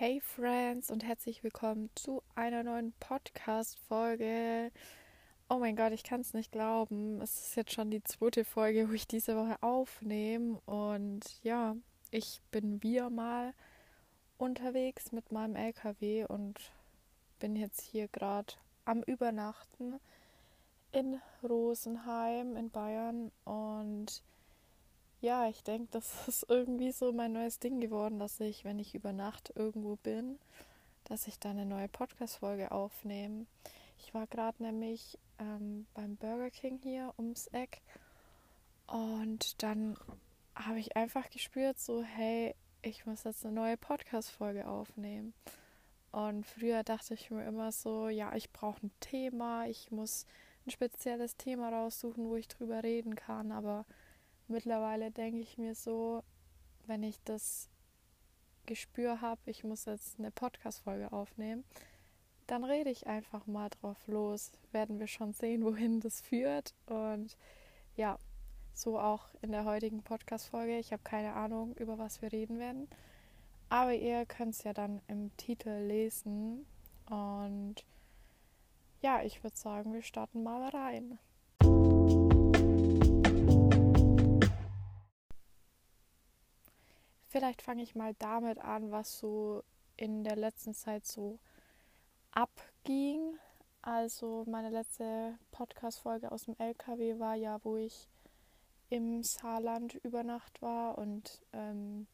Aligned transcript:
Hey 0.00 0.20
Friends 0.20 0.92
und 0.92 1.02
herzlich 1.02 1.42
willkommen 1.42 1.90
zu 1.96 2.22
einer 2.36 2.62
neuen 2.62 2.92
Podcast-Folge. 3.00 4.70
Oh 5.48 5.58
mein 5.58 5.74
Gott, 5.74 5.90
ich 5.90 6.04
kann 6.04 6.20
es 6.20 6.34
nicht 6.34 6.52
glauben. 6.52 7.20
Es 7.20 7.48
ist 7.48 7.56
jetzt 7.56 7.72
schon 7.72 7.90
die 7.90 8.04
zweite 8.04 8.44
Folge, 8.44 8.88
wo 8.88 8.92
ich 8.92 9.08
diese 9.08 9.34
Woche 9.34 9.60
aufnehme. 9.60 10.60
Und 10.66 11.42
ja, 11.42 11.74
ich 12.12 12.40
bin 12.52 12.80
wieder 12.80 13.10
mal 13.10 13.54
unterwegs 14.36 15.10
mit 15.10 15.32
meinem 15.32 15.56
LKW 15.56 16.26
und 16.26 16.70
bin 17.40 17.56
jetzt 17.56 17.80
hier 17.80 18.06
gerade 18.06 18.54
am 18.84 19.02
Übernachten 19.02 19.98
in 20.92 21.20
Rosenheim 21.42 22.54
in 22.54 22.70
Bayern. 22.70 23.32
Und 23.42 24.22
ja, 25.20 25.48
ich 25.48 25.62
denke, 25.62 25.88
das 25.90 26.12
ist 26.28 26.46
irgendwie 26.48 26.92
so 26.92 27.12
mein 27.12 27.32
neues 27.32 27.58
Ding 27.58 27.80
geworden, 27.80 28.18
dass 28.18 28.40
ich, 28.40 28.64
wenn 28.64 28.78
ich 28.78 28.94
über 28.94 29.12
Nacht 29.12 29.52
irgendwo 29.54 29.96
bin, 29.96 30.38
dass 31.04 31.26
ich 31.26 31.38
da 31.38 31.50
eine 31.50 31.66
neue 31.66 31.88
Podcast-Folge 31.88 32.70
aufnehme. 32.70 33.46
Ich 33.98 34.14
war 34.14 34.26
gerade 34.26 34.62
nämlich 34.62 35.18
ähm, 35.38 35.86
beim 35.94 36.16
Burger 36.16 36.50
King 36.50 36.78
hier 36.82 37.12
ums 37.18 37.48
Eck 37.48 37.80
und 38.86 39.62
dann 39.62 39.96
habe 40.54 40.80
ich 40.80 40.96
einfach 40.96 41.28
gespürt, 41.30 41.78
so, 41.78 42.02
hey, 42.02 42.54
ich 42.82 43.06
muss 43.06 43.24
jetzt 43.24 43.44
eine 43.44 43.54
neue 43.54 43.76
Podcast-Folge 43.76 44.66
aufnehmen. 44.66 45.34
Und 46.10 46.46
früher 46.46 46.82
dachte 46.82 47.14
ich 47.14 47.30
mir 47.30 47.44
immer 47.46 47.70
so, 47.70 48.08
ja, 48.08 48.34
ich 48.34 48.50
brauche 48.50 48.86
ein 48.86 48.90
Thema, 49.00 49.66
ich 49.66 49.90
muss 49.90 50.26
ein 50.66 50.70
spezielles 50.70 51.36
Thema 51.36 51.68
raussuchen, 51.68 52.28
wo 52.28 52.36
ich 52.36 52.48
drüber 52.48 52.82
reden 52.82 53.14
kann, 53.14 53.52
aber 53.52 53.84
mittlerweile 54.48 55.10
denke 55.10 55.40
ich 55.40 55.58
mir 55.58 55.74
so, 55.74 56.22
wenn 56.86 57.02
ich 57.02 57.22
das 57.24 57.68
Gespür 58.66 59.20
habe, 59.20 59.40
ich 59.46 59.64
muss 59.64 59.86
jetzt 59.86 60.18
eine 60.18 60.30
Podcast-Folge 60.30 61.12
aufnehmen, 61.12 61.64
dann 62.46 62.64
rede 62.64 62.90
ich 62.90 63.06
einfach 63.06 63.46
mal 63.46 63.68
drauf 63.68 63.96
los. 64.06 64.52
Werden 64.72 64.98
wir 64.98 65.06
schon 65.06 65.32
sehen, 65.32 65.64
wohin 65.64 66.00
das 66.00 66.20
führt. 66.20 66.74
Und 66.86 67.36
ja, 67.96 68.18
so 68.74 68.98
auch 68.98 69.28
in 69.42 69.52
der 69.52 69.64
heutigen 69.64 70.02
Podcast-Folge. 70.02 70.78
Ich 70.78 70.92
habe 70.92 71.02
keine 71.02 71.34
Ahnung, 71.34 71.74
über 71.76 71.98
was 71.98 72.22
wir 72.22 72.32
reden 72.32 72.58
werden. 72.58 72.88
Aber 73.68 73.94
ihr 73.94 74.24
könnt 74.24 74.54
es 74.54 74.64
ja 74.64 74.72
dann 74.72 75.02
im 75.08 75.36
Titel 75.36 75.70
lesen. 75.70 76.64
Und 77.10 77.84
ja, 79.02 79.22
ich 79.22 79.42
würde 79.42 79.56
sagen, 79.56 79.92
wir 79.92 80.02
starten 80.02 80.42
mal 80.42 80.68
rein. 80.70 81.18
Vielleicht 87.38 87.62
fange 87.62 87.84
ich 87.84 87.94
mal 87.94 88.14
damit 88.18 88.58
an, 88.58 88.90
was 88.90 89.16
so 89.16 89.62
in 89.96 90.24
der 90.24 90.34
letzten 90.34 90.74
Zeit 90.74 91.06
so 91.06 91.38
abging. 92.32 93.38
Also 93.80 94.42
meine 94.48 94.70
letzte 94.70 95.38
Podcast-Folge 95.52 96.32
aus 96.32 96.46
dem 96.46 96.56
LKW 96.58 97.20
war 97.20 97.36
ja, 97.36 97.60
wo 97.62 97.76
ich 97.76 98.08
im 98.90 99.22
Saarland 99.22 99.94
über 100.02 100.24
Nacht 100.24 100.60
war 100.62 100.98
und 100.98 101.40
ähm, 101.52 102.08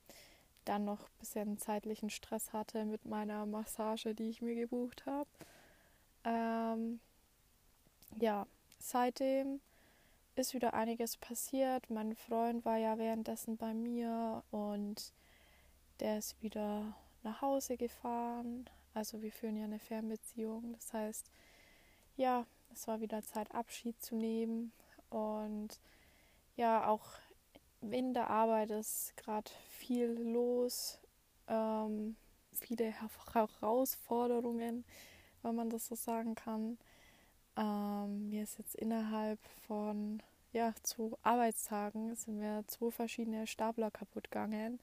dann 0.66 0.84
noch 0.84 1.00
ein 1.00 1.18
bisschen 1.20 1.56
zeitlichen 1.56 2.10
Stress 2.10 2.52
hatte 2.52 2.84
mit 2.84 3.06
meiner 3.06 3.46
Massage, 3.46 4.14
die 4.14 4.28
ich 4.28 4.42
mir 4.42 4.54
gebucht 4.54 5.06
habe. 5.06 5.30
Ähm, 6.24 7.00
ja, 8.20 8.46
seitdem 8.78 9.62
ist 10.36 10.54
wieder 10.54 10.74
einiges 10.74 11.16
passiert. 11.16 11.90
Mein 11.90 12.14
Freund 12.14 12.64
war 12.64 12.76
ja 12.76 12.98
währenddessen 12.98 13.56
bei 13.56 13.74
mir 13.74 14.42
und 14.50 15.12
der 16.00 16.18
ist 16.18 16.42
wieder 16.42 16.96
nach 17.22 17.40
Hause 17.40 17.76
gefahren. 17.76 18.68
Also 18.94 19.22
wir 19.22 19.32
führen 19.32 19.56
ja 19.56 19.64
eine 19.64 19.78
Fernbeziehung. 19.78 20.72
Das 20.74 20.92
heißt, 20.92 21.30
ja, 22.16 22.46
es 22.72 22.86
war 22.86 23.00
wieder 23.00 23.22
Zeit, 23.22 23.54
Abschied 23.54 24.00
zu 24.02 24.16
nehmen. 24.16 24.72
Und 25.10 25.80
ja, 26.56 26.86
auch 26.88 27.06
in 27.80 28.14
der 28.14 28.30
Arbeit 28.30 28.70
ist 28.70 29.16
gerade 29.16 29.50
viel 29.68 30.10
los. 30.10 31.00
Ähm, 31.48 32.16
viele 32.52 32.92
Herausforderungen, 32.92 34.84
wenn 35.42 35.54
man 35.54 35.70
das 35.70 35.86
so 35.86 35.94
sagen 35.94 36.34
kann. 36.34 36.78
Ähm, 37.56 38.30
mir 38.30 38.42
ist 38.42 38.58
jetzt 38.58 38.74
innerhalb 38.74 39.38
von 39.66 40.22
ja, 40.52 40.72
zwei 40.82 41.16
Arbeitstagen 41.22 42.14
sind 42.14 42.38
mir 42.38 42.64
zwei 42.68 42.90
verschiedene 42.90 43.46
Stapler 43.46 43.90
kaputt 43.90 44.30
gegangen. 44.30 44.78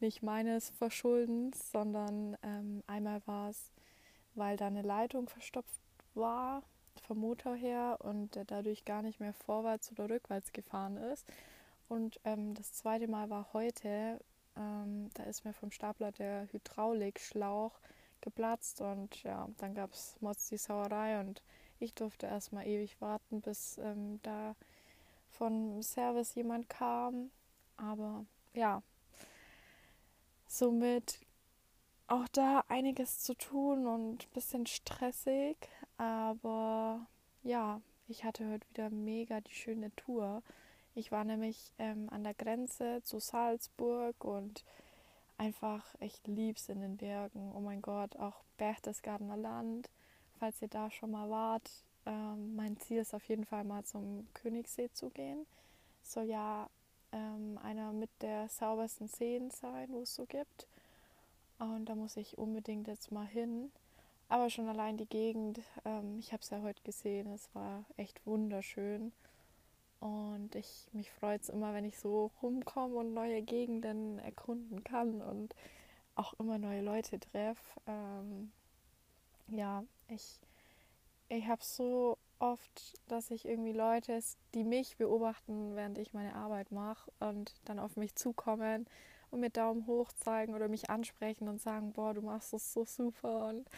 Nicht 0.00 0.22
meines 0.22 0.70
Verschuldens, 0.70 1.70
sondern 1.70 2.36
ähm, 2.42 2.82
einmal 2.86 3.22
war 3.26 3.50
es, 3.50 3.70
weil 4.34 4.56
da 4.56 4.66
eine 4.66 4.82
Leitung 4.82 5.28
verstopft 5.28 5.80
war 6.14 6.62
vom 7.06 7.18
Motor 7.18 7.54
her 7.54 7.98
und 8.00 8.34
der 8.34 8.44
dadurch 8.44 8.84
gar 8.84 9.02
nicht 9.02 9.20
mehr 9.20 9.32
vorwärts 9.32 9.90
oder 9.92 10.08
rückwärts 10.08 10.52
gefahren 10.52 10.96
ist. 10.96 11.26
Und 11.88 12.20
ähm, 12.24 12.54
das 12.54 12.72
zweite 12.72 13.08
Mal 13.08 13.28
war 13.30 13.52
heute, 13.52 14.18
ähm, 14.56 15.10
da 15.14 15.24
ist 15.24 15.44
mir 15.44 15.52
vom 15.52 15.70
Stapler 15.70 16.12
der 16.12 16.48
Hydraulikschlauch 16.52 17.78
geplatzt 18.20 18.80
und 18.80 19.22
ja, 19.24 19.48
dann 19.58 19.74
gab 19.74 19.92
es 19.92 20.16
Mods 20.20 20.48
die 20.48 20.56
Sauerei 20.56 21.20
und 21.20 21.42
ich 21.82 21.94
durfte 21.94 22.26
erstmal 22.26 22.66
ewig 22.66 23.00
warten, 23.00 23.40
bis 23.40 23.78
ähm, 23.78 24.20
da 24.22 24.54
von 25.30 25.82
Service 25.82 26.34
jemand 26.34 26.68
kam. 26.68 27.30
Aber 27.76 28.24
ja, 28.54 28.82
somit 30.46 31.20
auch 32.06 32.28
da 32.28 32.64
einiges 32.68 33.20
zu 33.20 33.34
tun 33.34 33.86
und 33.86 34.24
ein 34.24 34.32
bisschen 34.34 34.66
stressig. 34.66 35.56
Aber 35.96 37.06
ja, 37.42 37.80
ich 38.06 38.24
hatte 38.24 38.48
heute 38.48 38.68
wieder 38.68 38.90
mega 38.90 39.40
die 39.40 39.54
schöne 39.54 39.94
Tour. 39.96 40.42
Ich 40.94 41.10
war 41.10 41.24
nämlich 41.24 41.72
ähm, 41.78 42.08
an 42.10 42.22
der 42.22 42.34
Grenze 42.34 43.02
zu 43.02 43.18
Salzburg 43.18 44.24
und 44.24 44.64
einfach, 45.38 45.94
ich 46.00 46.20
lieb's 46.26 46.68
in 46.68 46.80
den 46.80 46.98
Bergen. 46.98 47.52
Oh 47.56 47.60
mein 47.60 47.82
Gott, 47.82 48.14
auch 48.16 48.44
Berchtesgadener 48.58 49.38
Land 49.38 49.90
falls 50.42 50.60
ihr 50.60 50.66
da 50.66 50.90
schon 50.90 51.12
mal 51.12 51.30
wart, 51.30 51.70
ähm, 52.04 52.56
mein 52.56 52.76
Ziel 52.80 52.98
ist 52.98 53.14
auf 53.14 53.28
jeden 53.28 53.44
Fall 53.44 53.62
mal 53.62 53.84
zum 53.84 54.26
Königssee 54.34 54.90
zu 54.92 55.08
gehen. 55.10 55.46
Soll 56.02 56.24
ja 56.24 56.68
ähm, 57.12 57.60
einer 57.62 57.92
mit 57.92 58.10
der 58.22 58.48
saubersten 58.48 59.06
Seen 59.06 59.52
sein, 59.52 59.86
wo 59.90 60.00
es 60.00 60.16
so 60.16 60.26
gibt. 60.26 60.66
Und 61.60 61.84
da 61.84 61.94
muss 61.94 62.16
ich 62.16 62.38
unbedingt 62.38 62.88
jetzt 62.88 63.12
mal 63.12 63.24
hin. 63.24 63.70
Aber 64.28 64.50
schon 64.50 64.68
allein 64.68 64.96
die 64.96 65.06
Gegend, 65.06 65.60
ähm, 65.84 66.18
ich 66.18 66.32
habe 66.32 66.42
es 66.42 66.50
ja 66.50 66.60
heute 66.60 66.82
gesehen, 66.82 67.32
es 67.32 67.48
war 67.54 67.84
echt 67.96 68.26
wunderschön. 68.26 69.12
Und 70.00 70.56
ich, 70.56 70.88
mich 70.92 71.12
freut 71.12 71.42
es 71.42 71.50
immer, 71.50 71.72
wenn 71.72 71.84
ich 71.84 72.00
so 72.00 72.32
rumkomme 72.42 72.96
und 72.96 73.14
neue 73.14 73.42
Gegenden 73.42 74.18
erkunden 74.18 74.82
kann 74.82 75.22
und 75.22 75.54
auch 76.16 76.34
immer 76.40 76.58
neue 76.58 76.82
Leute 76.82 77.20
treffe. 77.20 77.80
Ähm, 77.86 78.50
ja, 79.46 79.84
ich, 80.12 80.40
ich 81.28 81.46
habe 81.46 81.62
so 81.64 82.18
oft, 82.38 82.98
dass 83.08 83.30
ich 83.30 83.44
irgendwie 83.46 83.72
Leute, 83.72 84.20
die 84.54 84.64
mich 84.64 84.96
beobachten, 84.96 85.76
während 85.76 85.98
ich 85.98 86.12
meine 86.12 86.34
Arbeit 86.34 86.72
mache 86.72 87.10
und 87.20 87.54
dann 87.64 87.78
auf 87.78 87.96
mich 87.96 88.14
zukommen 88.16 88.86
und 89.30 89.40
mir 89.40 89.50
Daumen 89.50 89.86
hoch 89.86 90.12
zeigen 90.12 90.54
oder 90.54 90.68
mich 90.68 90.90
ansprechen 90.90 91.48
und 91.48 91.60
sagen, 91.60 91.92
boah, 91.92 92.14
du 92.14 92.22
machst 92.22 92.52
das 92.52 92.72
so 92.72 92.84
super 92.84 93.48
und 93.48 93.68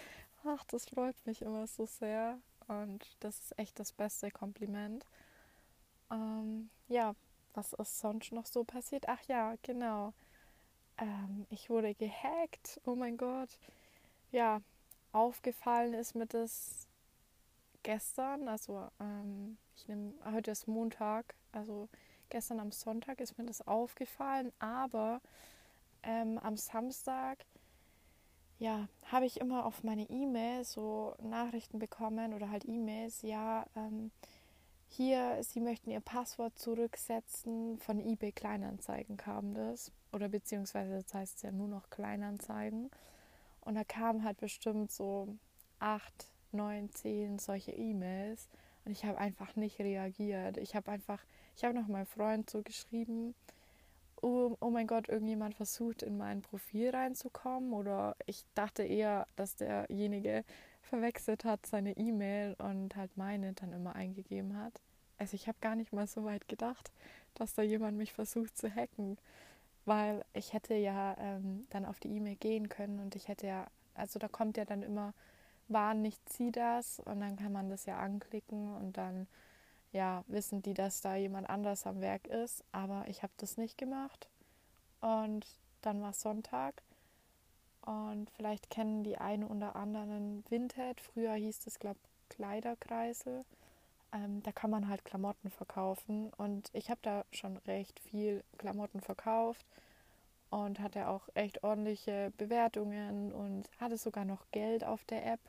ach, 0.44 0.64
das 0.64 0.86
freut 0.86 1.16
mich 1.26 1.42
immer 1.42 1.66
so 1.66 1.86
sehr 1.86 2.38
und 2.68 3.16
das 3.20 3.38
ist 3.40 3.58
echt 3.58 3.78
das 3.78 3.92
beste 3.92 4.30
Kompliment. 4.30 5.06
Ähm, 6.10 6.70
ja, 6.88 7.14
was 7.54 7.72
ist 7.74 7.98
sonst 8.00 8.32
noch 8.32 8.46
so 8.46 8.64
passiert? 8.64 9.08
Ach 9.08 9.22
ja, 9.28 9.54
genau. 9.62 10.12
Ähm, 10.98 11.46
ich 11.50 11.70
wurde 11.70 11.94
gehackt. 11.94 12.80
Oh 12.87 12.94
mein 12.96 13.16
Gott. 13.16 13.58
Ja, 14.32 14.60
aufgefallen 15.14 15.94
ist 15.94 16.14
mir 16.14 16.26
das 16.26 16.87
gestern, 17.82 18.49
also 18.49 18.88
ähm, 19.00 19.56
ich 19.76 19.88
nehme 19.88 20.14
heute 20.32 20.50
ist 20.50 20.66
Montag, 20.66 21.34
also 21.52 21.88
gestern 22.31 22.61
am 22.61 22.72
Sonntag 22.72 23.20
ist 23.20 23.38
mir 23.38 23.44
das 23.44 23.66
aufgefallen, 23.66 24.52
aber 24.58 25.20
ähm, 26.02 26.38
am 26.38 26.56
Samstag 26.56 27.44
ja, 28.58 28.88
habe 29.06 29.26
ich 29.26 29.40
immer 29.40 29.66
auf 29.66 29.82
meine 29.82 30.08
E-Mail 30.08 30.64
so 30.64 31.14
Nachrichten 31.22 31.78
bekommen 31.78 32.32
oder 32.34 32.50
halt 32.50 32.64
E-Mails, 32.66 33.22
ja, 33.22 33.66
ähm, 33.76 34.11
hier, 34.88 35.43
Sie 35.43 35.61
möchten 35.61 35.90
Ihr 35.90 36.00
Passwort 36.00 36.56
zurücksetzen, 36.56 37.78
von 37.78 37.99
eBay 37.99 38.31
Kleinanzeigen 38.31 39.16
kam 39.16 39.52
das. 39.52 39.90
Oder 40.12 40.28
beziehungsweise 40.28 41.02
das 41.02 41.12
heißt 41.12 41.43
ja 41.43 41.50
nur 41.50 41.66
noch 41.66 41.90
Kleinanzeigen. 41.90 42.90
Und 43.64 43.75
da 43.75 43.84
kamen 43.84 44.25
halt 44.25 44.38
bestimmt 44.38 44.90
so 44.90 45.37
acht, 45.78 46.26
neun, 46.52 46.90
zehn 46.90 47.38
solche 47.38 47.72
E-Mails. 47.72 48.49
Und 48.84 48.93
ich 48.93 49.05
habe 49.05 49.19
einfach 49.19 49.56
nicht 49.56 49.78
reagiert. 49.78 50.58
Ich 50.58 50.75
habe 50.75 50.90
einfach, 50.90 51.22
ich 51.56 51.64
habe 51.64 51.75
noch 51.75 51.88
meinem 51.88 52.06
Freund 52.06 52.50
so 52.50 52.62
geschrieben 52.62 53.34
oh, 54.25 54.56
oh 54.61 54.70
mein 54.70 54.87
Gott, 54.87 55.08
irgendjemand 55.08 55.55
versucht 55.55 56.02
in 56.02 56.16
mein 56.16 56.40
Profil 56.40 56.90
reinzukommen 56.90 57.75
oder 57.75 58.16
ich 58.26 58.44
dachte 58.55 58.82
eher, 58.82 59.26
dass 59.37 59.56
derjenige 59.56 60.44
verwechselt 60.81 61.44
hat 61.44 61.66
seine 61.66 61.96
E-Mail 61.96 62.55
und 62.58 62.96
halt 62.96 63.16
meine 63.16 63.52
dann 63.52 63.72
immer 63.72 63.94
eingegeben 63.94 64.56
hat. 64.56 64.81
Also 65.19 65.34
ich 65.34 65.46
habe 65.46 65.58
gar 65.61 65.76
nicht 65.76 65.93
mal 65.93 66.06
so 66.06 66.25
weit 66.25 66.49
gedacht, 66.49 66.90
dass 67.34 67.55
da 67.55 67.62
jemand 67.62 67.99
mich 67.99 68.14
versucht 68.14 68.56
zu 68.56 68.75
hacken, 68.75 69.19
weil 69.84 70.25
ich 70.32 70.52
hätte 70.52 70.75
ja 70.75 71.16
ähm, 71.19 71.66
dann 71.70 71.84
auf 71.84 72.00
die 72.00 72.08
E-Mail 72.16 72.36
gehen 72.36 72.69
können 72.69 73.00
und 73.00 73.14
ich 73.16 73.28
hätte 73.28 73.46
ja, 73.46 73.66
also 73.94 74.19
da 74.19 74.28
kommt 74.28 74.56
ja 74.56 74.64
dann 74.64 74.82
immer, 74.82 75.14
war 75.69 75.94
nicht 75.94 76.28
sie 76.28 76.52
das 76.52 77.00
und 77.00 77.20
dann 77.20 77.36
kann 77.36 77.52
man 77.52 77.69
das 77.69 77.86
ja 77.86 77.98
anklicken 77.98 78.75
und 78.76 78.96
dann 78.96 79.26
ja, 79.94 80.25
wissen 80.26 80.60
die, 80.60 80.75
dass 80.75 81.00
da 81.00 81.14
jemand 81.14 81.48
anders 81.48 81.86
am 81.86 82.00
Werk 82.00 82.26
ist. 82.26 82.64
Aber 82.72 83.04
ich 83.08 83.22
habe 83.22 83.32
das 83.36 83.56
nicht 83.56 83.78
gemacht. 83.78 84.28
Und 85.00 85.46
dann 85.82 86.02
war 86.02 86.12
Sonntag. 86.12 86.82
Und 87.82 88.28
vielleicht 88.30 88.70
kennen 88.70 89.04
die 89.04 89.19
einen 89.19 89.44
oder 89.44 89.76
anderen 89.76 90.44
Vinted. 90.50 91.00
Früher 91.00 91.34
hieß 91.34 91.66
es, 91.66 91.78
glaube 91.78 92.00
Kleiderkreisel. 92.28 93.44
Ähm, 94.14 94.43
da 94.44 94.52
kann 94.52 94.70
man 94.70 94.88
halt 94.88 95.05
Klamotten 95.05 95.50
verkaufen. 95.50 96.31
Und 96.37 96.70
ich 96.72 96.88
habe 96.88 97.00
da 97.02 97.25
schon 97.32 97.56
recht 97.58 97.99
viel 98.00 98.44
Klamotten 98.58 99.00
verkauft 99.00 99.66
und 100.50 100.78
hatte 100.78 101.08
auch 101.08 101.28
echt 101.34 101.64
ordentliche 101.64 102.32
Bewertungen 102.38 103.32
und 103.32 103.69
hatte 103.81 103.99
sogar 103.99 104.25
noch 104.25 104.46
Geld 104.52 104.84
auf 104.84 105.05
der 105.05 105.26
App, 105.26 105.40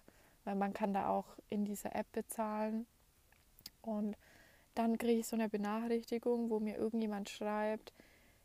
weil 0.45 0.55
man 0.55 0.73
kann 0.73 0.93
da 0.93 1.09
auch 1.09 1.27
in 1.49 1.63
dieser 1.63 1.95
App 1.95 2.11
bezahlen. 2.11 2.87
Und 3.83 4.17
dann 4.73 4.97
kriege 4.97 5.19
ich 5.19 5.27
so 5.27 5.35
eine 5.35 5.47
Benachrichtigung, 5.47 6.49
wo 6.49 6.59
mir 6.59 6.75
irgendjemand 6.77 7.29
schreibt, 7.29 7.93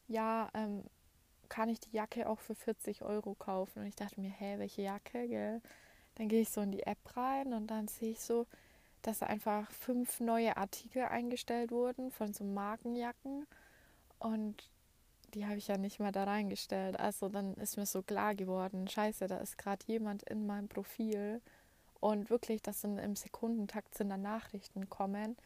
ja, 0.06 0.50
ähm, 0.54 0.84
kann 1.48 1.68
ich 1.68 1.80
die 1.80 1.96
Jacke 1.96 2.28
auch 2.28 2.38
für 2.40 2.54
40 2.54 3.02
Euro 3.02 3.34
kaufen? 3.34 3.80
Und 3.80 3.86
ich 3.86 3.96
dachte 3.96 4.20
mir, 4.20 4.30
hä, 4.30 4.58
welche 4.58 4.82
Jacke, 4.82 5.26
gell? 5.28 5.62
Dann 6.16 6.28
gehe 6.28 6.42
ich 6.42 6.50
so 6.50 6.60
in 6.60 6.72
die 6.72 6.82
App 6.82 7.16
rein 7.16 7.54
und 7.54 7.68
dann 7.68 7.88
sehe 7.88 8.10
ich 8.10 8.20
so, 8.20 8.46
dass 9.02 9.22
einfach 9.22 9.70
fünf 9.70 10.20
neue 10.20 10.56
Artikel 10.56 11.04
eingestellt 11.04 11.70
wurden 11.70 12.10
von 12.10 12.32
so 12.32 12.44
Markenjacken. 12.44 13.46
Und 14.18 14.70
die 15.34 15.46
habe 15.46 15.56
ich 15.56 15.68
ja 15.68 15.78
nicht 15.78 16.00
mal 16.00 16.12
da 16.12 16.24
reingestellt. 16.24 16.98
Also 16.98 17.28
dann 17.28 17.54
ist 17.54 17.76
mir 17.76 17.86
so 17.86 18.02
klar 18.02 18.34
geworden, 18.34 18.88
scheiße, 18.88 19.26
da 19.26 19.38
ist 19.38 19.58
gerade 19.58 19.84
jemand 19.86 20.22
in 20.24 20.46
meinem 20.46 20.68
Profil. 20.68 21.40
Und 22.00 22.30
wirklich, 22.30 22.62
dass 22.62 22.80
dann 22.80 22.98
im 22.98 23.14
Sekundentakt 23.16 23.94
sind 23.94 24.08
dann 24.10 24.22
Nachrichten 24.22 24.88
kommen 24.88 25.36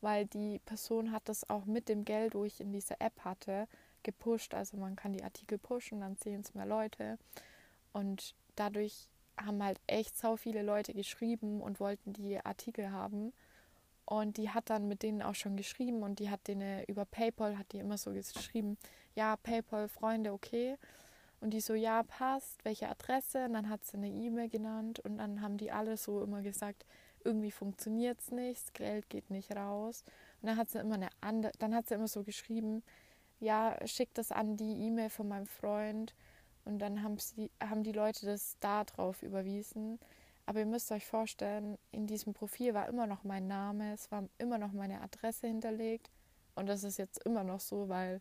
weil 0.00 0.26
die 0.26 0.60
Person 0.60 1.12
hat 1.12 1.28
das 1.28 1.48
auch 1.50 1.64
mit 1.64 1.88
dem 1.88 2.04
Geld, 2.04 2.34
wo 2.34 2.44
ich 2.44 2.60
in 2.60 2.72
dieser 2.72 3.00
App 3.00 3.20
hatte, 3.24 3.66
gepusht. 4.02 4.54
Also 4.54 4.76
man 4.76 4.96
kann 4.96 5.12
die 5.12 5.24
Artikel 5.24 5.58
pushen, 5.58 6.00
dann 6.00 6.16
sehen 6.16 6.42
es 6.42 6.54
mehr 6.54 6.66
Leute. 6.66 7.18
Und 7.92 8.34
dadurch 8.54 9.08
haben 9.44 9.62
halt 9.62 9.80
echt 9.86 10.16
so 10.18 10.36
viele 10.36 10.62
Leute 10.62 10.94
geschrieben 10.94 11.60
und 11.60 11.80
wollten 11.80 12.12
die 12.12 12.38
Artikel 12.44 12.90
haben. 12.90 13.32
Und 14.04 14.38
die 14.38 14.50
hat 14.50 14.70
dann 14.70 14.88
mit 14.88 15.02
denen 15.02 15.20
auch 15.20 15.34
schon 15.34 15.56
geschrieben 15.56 16.02
und 16.02 16.18
die 16.18 16.30
hat 16.30 16.48
denen 16.48 16.82
über 16.84 17.04
PayPal, 17.04 17.58
hat 17.58 17.72
die 17.72 17.78
immer 17.78 17.98
so 17.98 18.12
geschrieben, 18.12 18.78
ja, 19.14 19.36
PayPal, 19.36 19.88
Freunde, 19.88 20.32
okay. 20.32 20.78
Und 21.40 21.50
die 21.50 21.60
so, 21.60 21.74
ja, 21.74 22.02
passt, 22.02 22.64
welche 22.64 22.88
Adresse? 22.88 23.44
Und 23.44 23.52
dann 23.52 23.68
hat 23.68 23.84
sie 23.84 23.96
eine 23.96 24.08
E-Mail 24.08 24.48
genannt 24.48 25.00
und 25.00 25.18
dann 25.18 25.42
haben 25.42 25.58
die 25.58 25.70
alle 25.70 25.96
so 25.96 26.22
immer 26.22 26.42
gesagt, 26.42 26.86
irgendwie 27.24 27.50
funktioniert 27.50 28.20
es 28.20 28.30
nicht, 28.30 28.62
das 28.62 28.72
Geld 28.72 29.10
geht 29.10 29.30
nicht 29.30 29.54
raus. 29.54 30.04
Und 30.40 30.48
dann 30.48 30.56
hat 30.56 30.70
sie 30.70 30.78
immer 30.78 30.94
eine 30.94 31.10
andere, 31.20 31.52
dann 31.58 31.74
hat 31.74 31.88
sie 31.88 31.94
immer 31.94 32.08
so 32.08 32.22
geschrieben, 32.22 32.82
ja, 33.40 33.76
schick 33.86 34.12
das 34.14 34.32
an 34.32 34.56
die 34.56 34.86
E-Mail 34.86 35.10
von 35.10 35.28
meinem 35.28 35.46
Freund. 35.46 36.14
Und 36.68 36.78
dann 36.78 37.02
haben, 37.02 37.18
sie, 37.18 37.50
haben 37.60 37.82
die 37.82 37.92
Leute 37.92 38.26
das 38.26 38.56
da 38.60 38.84
drauf 38.84 39.22
überwiesen. 39.22 39.98
Aber 40.46 40.60
ihr 40.60 40.66
müsst 40.66 40.92
euch 40.92 41.06
vorstellen, 41.06 41.76
in 41.90 42.06
diesem 42.06 42.32
Profil 42.32 42.74
war 42.74 42.88
immer 42.88 43.06
noch 43.06 43.24
mein 43.24 43.48
Name, 43.48 43.92
es 43.92 44.10
war 44.10 44.24
immer 44.38 44.58
noch 44.58 44.72
meine 44.72 45.02
Adresse 45.02 45.46
hinterlegt. 45.46 46.10
Und 46.54 46.66
das 46.66 46.84
ist 46.84 46.98
jetzt 46.98 47.24
immer 47.24 47.44
noch 47.44 47.60
so, 47.60 47.88
weil 47.88 48.20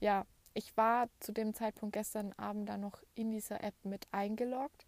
ja, 0.00 0.26
ich 0.52 0.76
war 0.76 1.08
zu 1.20 1.32
dem 1.32 1.54
Zeitpunkt 1.54 1.94
gestern 1.94 2.32
Abend 2.34 2.68
dann 2.68 2.80
noch 2.80 3.02
in 3.14 3.30
dieser 3.30 3.64
App 3.64 3.74
mit 3.84 4.06
eingeloggt 4.12 4.84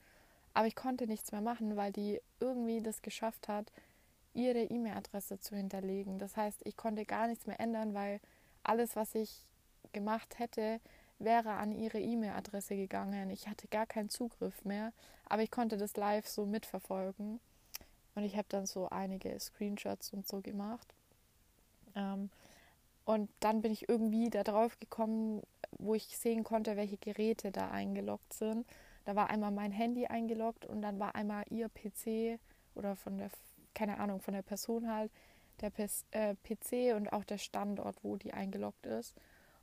aber 0.57 0.67
ich 0.67 0.75
konnte 0.75 1.07
nichts 1.07 1.33
mehr 1.33 1.43
machen, 1.43 1.77
weil 1.77 1.93
die 1.93 2.19
irgendwie 2.41 2.81
das 2.81 3.03
geschafft 3.03 3.47
hat, 3.47 3.71
ihre 4.33 4.63
E-Mail-Adresse 4.63 5.39
zu 5.39 5.55
hinterlegen. 5.55 6.19
Das 6.19 6.35
heißt, 6.35 6.63
ich 6.65 6.79
konnte 6.79 7.05
gar 7.05 7.27
nichts 7.27 7.47
mehr 7.47 7.61
ändern, 7.61 7.93
weil 7.93 8.21
alles, 8.63 8.97
was 8.97 9.15
ich 9.15 9.45
gemacht 9.93 10.39
hätte, 10.39 10.81
wäre 11.19 11.53
an 11.55 11.73
ihre 11.73 11.99
E-Mail-Adresse 11.99 12.77
gegangen. 12.77 13.31
Ich 13.31 13.49
hatte 13.49 13.69
gar 13.69 13.87
keinen 13.87 14.11
Zugriff 14.11 14.65
mehr, 14.65 14.93
aber 15.29 15.43
ich 15.43 15.51
konnte 15.51 15.77
das 15.77 15.97
live 15.97 16.27
so 16.27 16.47
mitverfolgen. 16.47 17.41
Und 18.15 18.25
ich 18.25 18.37
habe 18.37 18.47
dann 18.49 18.67
so 18.67 18.89
einige 18.89 19.39
Screenshots 19.39 20.13
und 20.13 20.27
so 20.27 20.41
gemacht. 20.41 20.95
Ähm, 21.95 22.31
und 23.05 23.31
dann 23.41 23.63
bin 23.63 23.73
ich 23.73 23.89
irgendwie 23.89 24.31
da 24.31 24.43
drauf 24.43 24.79
gekommen, 24.81 25.43
wo 25.79 25.95
ich 25.95 26.19
sehen 26.19 26.45
konnte, 26.45 26.77
welche 26.77 26.97
Geräte 26.97 27.53
da 27.53 27.71
eingeloggt 27.71 28.33
sind. 28.33 28.67
Da 29.05 29.15
war 29.15 29.31
einmal 29.31 29.53
mein 29.53 29.71
Handy 29.71 30.07
eingeloggt 30.07 30.65
und 30.67 30.83
dann 30.83 30.99
war 30.99 31.15
einmal 31.15 31.45
ihr 31.51 31.69
PC 31.69 32.41
oder 32.75 32.97
von 32.97 33.19
der, 33.19 33.31
keine 33.75 34.01
Ahnung, 34.01 34.21
von 34.21 34.35
der 34.35 34.43
Person 34.43 34.93
halt, 34.93 35.13
der 35.61 35.71
PC 35.71 36.73
äh, 36.73 36.93
und 36.95 37.13
auch 37.13 37.25
der 37.25 37.39
Standort, 37.39 37.97
wo 38.03 38.17
die 38.17 38.33
eingeloggt 38.33 38.87
ist. 38.87 39.15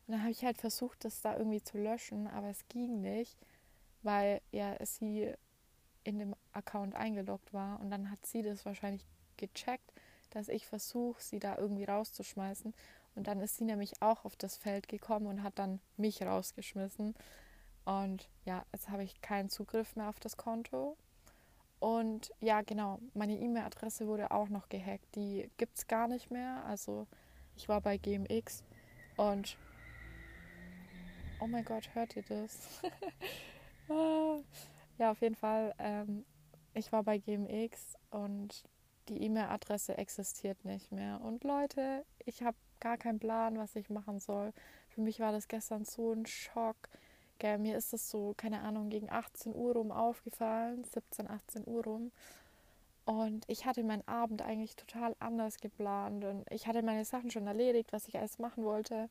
Und 0.08 0.14
dann 0.14 0.22
habe 0.22 0.32
ich 0.32 0.44
halt 0.44 0.58
versucht, 0.58 1.06
das 1.06 1.22
da 1.22 1.38
irgendwie 1.38 1.64
zu 1.64 1.78
löschen, 1.78 2.28
aber 2.28 2.50
es 2.50 2.68
ging 2.68 3.02
nicht, 3.02 3.38
weil 4.02 4.42
ja 4.52 4.76
sie 4.86 5.34
in 6.04 6.20
dem 6.20 6.36
Account 6.52 6.96
eingeloggt 6.96 7.54
war 7.54 7.80
und 7.80 7.90
dann 7.90 8.12
hat 8.12 8.26
sie 8.26 8.42
das 8.42 8.66
wahrscheinlich 8.66 9.06
gecheckt, 9.38 9.94
dass 10.32 10.50
ich 10.50 10.68
versuche, 10.68 11.22
sie 11.22 11.40
da 11.40 11.58
irgendwie 11.58 11.86
rauszuschmeißen. 11.86 12.74
Und 13.16 13.28
dann 13.28 13.40
ist 13.42 13.58
sie 13.58 13.64
nämlich 13.64 14.02
auch 14.02 14.26
auf 14.26 14.36
das 14.36 14.58
Feld 14.58 14.88
gekommen 14.88 15.28
und 15.28 15.44
hat 15.44 15.60
dann 15.60 15.80
mich 15.98 16.22
rausgeschmissen. 16.24 17.14
Und 17.86 18.30
ja, 18.46 18.66
jetzt 18.72 18.90
habe 18.90 19.04
ich 19.04 19.22
keinen 19.22 19.50
Zugriff 19.50 19.96
mehr 19.96 20.10
auf 20.10 20.20
das 20.20 20.36
Konto. 20.36 20.98
Und 21.80 22.34
ja, 22.40 22.62
genau, 22.62 23.00
meine 23.14 23.38
E-Mail-Adresse 23.38 24.08
wurde 24.08 24.32
auch 24.32 24.50
noch 24.50 24.70
gehackt. 24.70 25.16
Die 25.16 25.50
gibt 25.58 25.78
es 25.78 25.88
gar 25.88 26.08
nicht 26.08 26.32
mehr. 26.32 26.64
Also 26.66 27.08
ich 27.56 27.70
war 27.70 27.82
bei 27.82 27.98
GMX 27.98 28.64
und 29.18 29.58
oh 31.44 31.48
mein 31.48 31.66
Gott, 31.66 31.94
hört 31.94 32.16
ihr 32.16 32.24
das? 32.24 32.82
ja, 34.98 35.12
auf 35.12 35.22
jeden 35.22 35.36
Fall. 35.36 35.74
Ähm, 35.78 36.24
ich 36.74 36.92
war 36.94 37.04
bei 37.04 37.18
GMX 37.18 37.96
und 38.12 38.64
die 39.10 39.22
E-Mail-Adresse 39.24 39.98
existiert 39.98 40.64
nicht 40.64 40.92
mehr. 40.94 41.20
Und 41.20 41.44
Leute, 41.44 42.06
ich 42.24 42.44
habe 42.44 42.56
gar 42.80 42.98
keinen 42.98 43.20
Plan, 43.20 43.58
was 43.58 43.76
ich 43.76 43.90
machen 43.90 44.20
soll. 44.20 44.54
Für 44.88 45.02
mich 45.02 45.20
war 45.20 45.34
das 45.34 45.50
gestern 45.50 45.84
so 45.84 46.14
ein 46.14 46.26
Schock. 46.26 46.78
Gell, 47.40 47.58
mir 47.58 47.78
ist 47.78 47.94
es 47.94 48.10
so, 48.10 48.34
keine 48.38 48.62
Ahnung, 48.62 48.90
gegen 48.90 49.10
18 49.10 49.54
Uhr 49.54 49.74
rum 49.74 49.92
aufgefallen, 49.92 50.86
17, 50.86 51.30
18 51.30 51.68
Uhr 51.68 51.84
rum. 51.84 52.12
Und 53.04 53.44
ich 53.50 53.66
hatte 53.66 53.84
meinen 53.84 54.08
Abend 54.08 54.42
eigentlich 54.42 54.78
total 54.78 55.14
anders 55.20 55.58
geplant. 55.58 56.24
Und 56.24 56.50
ich 56.50 56.68
hatte 56.68 56.84
meine 56.84 57.04
Sachen 57.04 57.32
schon 57.32 57.48
erledigt, 57.48 57.92
was 57.92 58.08
ich 58.08 58.18
alles 58.18 58.40
machen 58.40 58.64
wollte. 58.64 59.10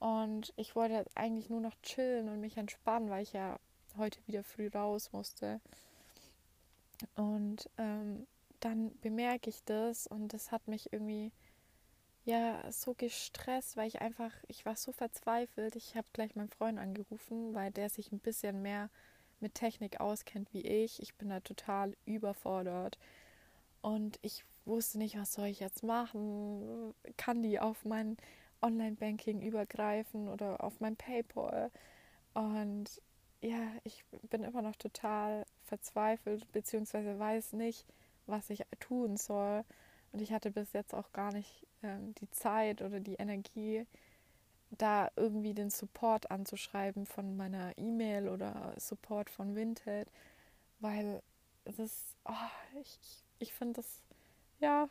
Und 0.00 0.52
ich 0.56 0.74
wollte 0.74 1.04
eigentlich 1.14 1.50
nur 1.50 1.60
noch 1.60 1.76
chillen 1.82 2.28
und 2.28 2.40
mich 2.40 2.56
entspannen, 2.56 3.10
weil 3.10 3.22
ich 3.22 3.34
ja 3.34 3.58
heute 3.96 4.18
wieder 4.26 4.42
früh 4.42 4.68
raus 4.68 5.12
musste. 5.12 5.60
Und 7.14 7.68
ähm, 7.78 8.26
dann 8.60 8.98
bemerke 9.00 9.50
ich 9.50 9.62
das 9.64 10.06
und 10.06 10.32
das 10.32 10.52
hat 10.52 10.66
mich 10.68 10.92
irgendwie 10.92 11.32
ja 12.24 12.70
so 12.72 12.94
gestresst, 12.94 13.76
weil 13.76 13.88
ich 13.88 14.00
einfach, 14.00 14.32
ich 14.48 14.64
war 14.64 14.76
so 14.76 14.92
verzweifelt. 14.92 15.76
Ich 15.76 15.96
habe 15.96 16.06
gleich 16.12 16.34
meinen 16.34 16.50
Freund 16.50 16.78
angerufen, 16.78 17.54
weil 17.54 17.70
der 17.70 17.90
sich 17.90 18.10
ein 18.10 18.20
bisschen 18.20 18.62
mehr 18.62 18.90
mit 19.40 19.54
Technik 19.54 20.00
auskennt 20.00 20.52
wie 20.52 20.62
ich. 20.62 21.00
Ich 21.02 21.14
bin 21.14 21.28
da 21.28 21.40
total 21.40 21.94
überfordert 22.06 22.98
und 23.82 24.18
ich 24.22 24.44
wusste 24.64 24.98
nicht, 24.98 25.18
was 25.18 25.32
soll 25.32 25.46
ich 25.46 25.60
jetzt 25.60 25.82
machen. 25.82 26.94
Kann 27.16 27.42
die 27.42 27.60
auf 27.60 27.84
mein 27.84 28.16
Online-Banking 28.62 29.42
übergreifen 29.42 30.28
oder 30.28 30.62
auf 30.62 30.80
mein 30.80 30.96
PayPal? 30.96 31.70
Und 32.34 33.02
ja, 33.40 33.58
ich 33.84 34.04
bin 34.30 34.44
immer 34.44 34.62
noch 34.62 34.76
total 34.76 35.44
verzweifelt, 35.64 36.50
beziehungsweise 36.52 37.18
weiß 37.18 37.54
nicht, 37.54 37.86
was 38.26 38.50
ich 38.50 38.62
tun 38.80 39.16
soll. 39.16 39.64
Und 40.12 40.20
ich 40.20 40.32
hatte 40.32 40.50
bis 40.50 40.72
jetzt 40.72 40.94
auch 40.94 41.12
gar 41.12 41.32
nicht 41.32 41.66
ähm, 41.82 42.14
die 42.16 42.30
Zeit 42.30 42.82
oder 42.82 43.00
die 43.00 43.14
Energie, 43.14 43.86
da 44.70 45.10
irgendwie 45.16 45.54
den 45.54 45.70
Support 45.70 46.30
anzuschreiben 46.30 47.06
von 47.06 47.36
meiner 47.36 47.76
E-Mail 47.76 48.28
oder 48.28 48.74
Support 48.78 49.30
von 49.30 49.56
Vinted, 49.56 50.08
weil 50.78 51.22
ist, 51.64 52.16
oh, 52.24 52.80
ich, 52.80 52.98
ich 53.38 53.52
finde 53.52 53.74
das, 53.74 54.02
ja, 54.60 54.88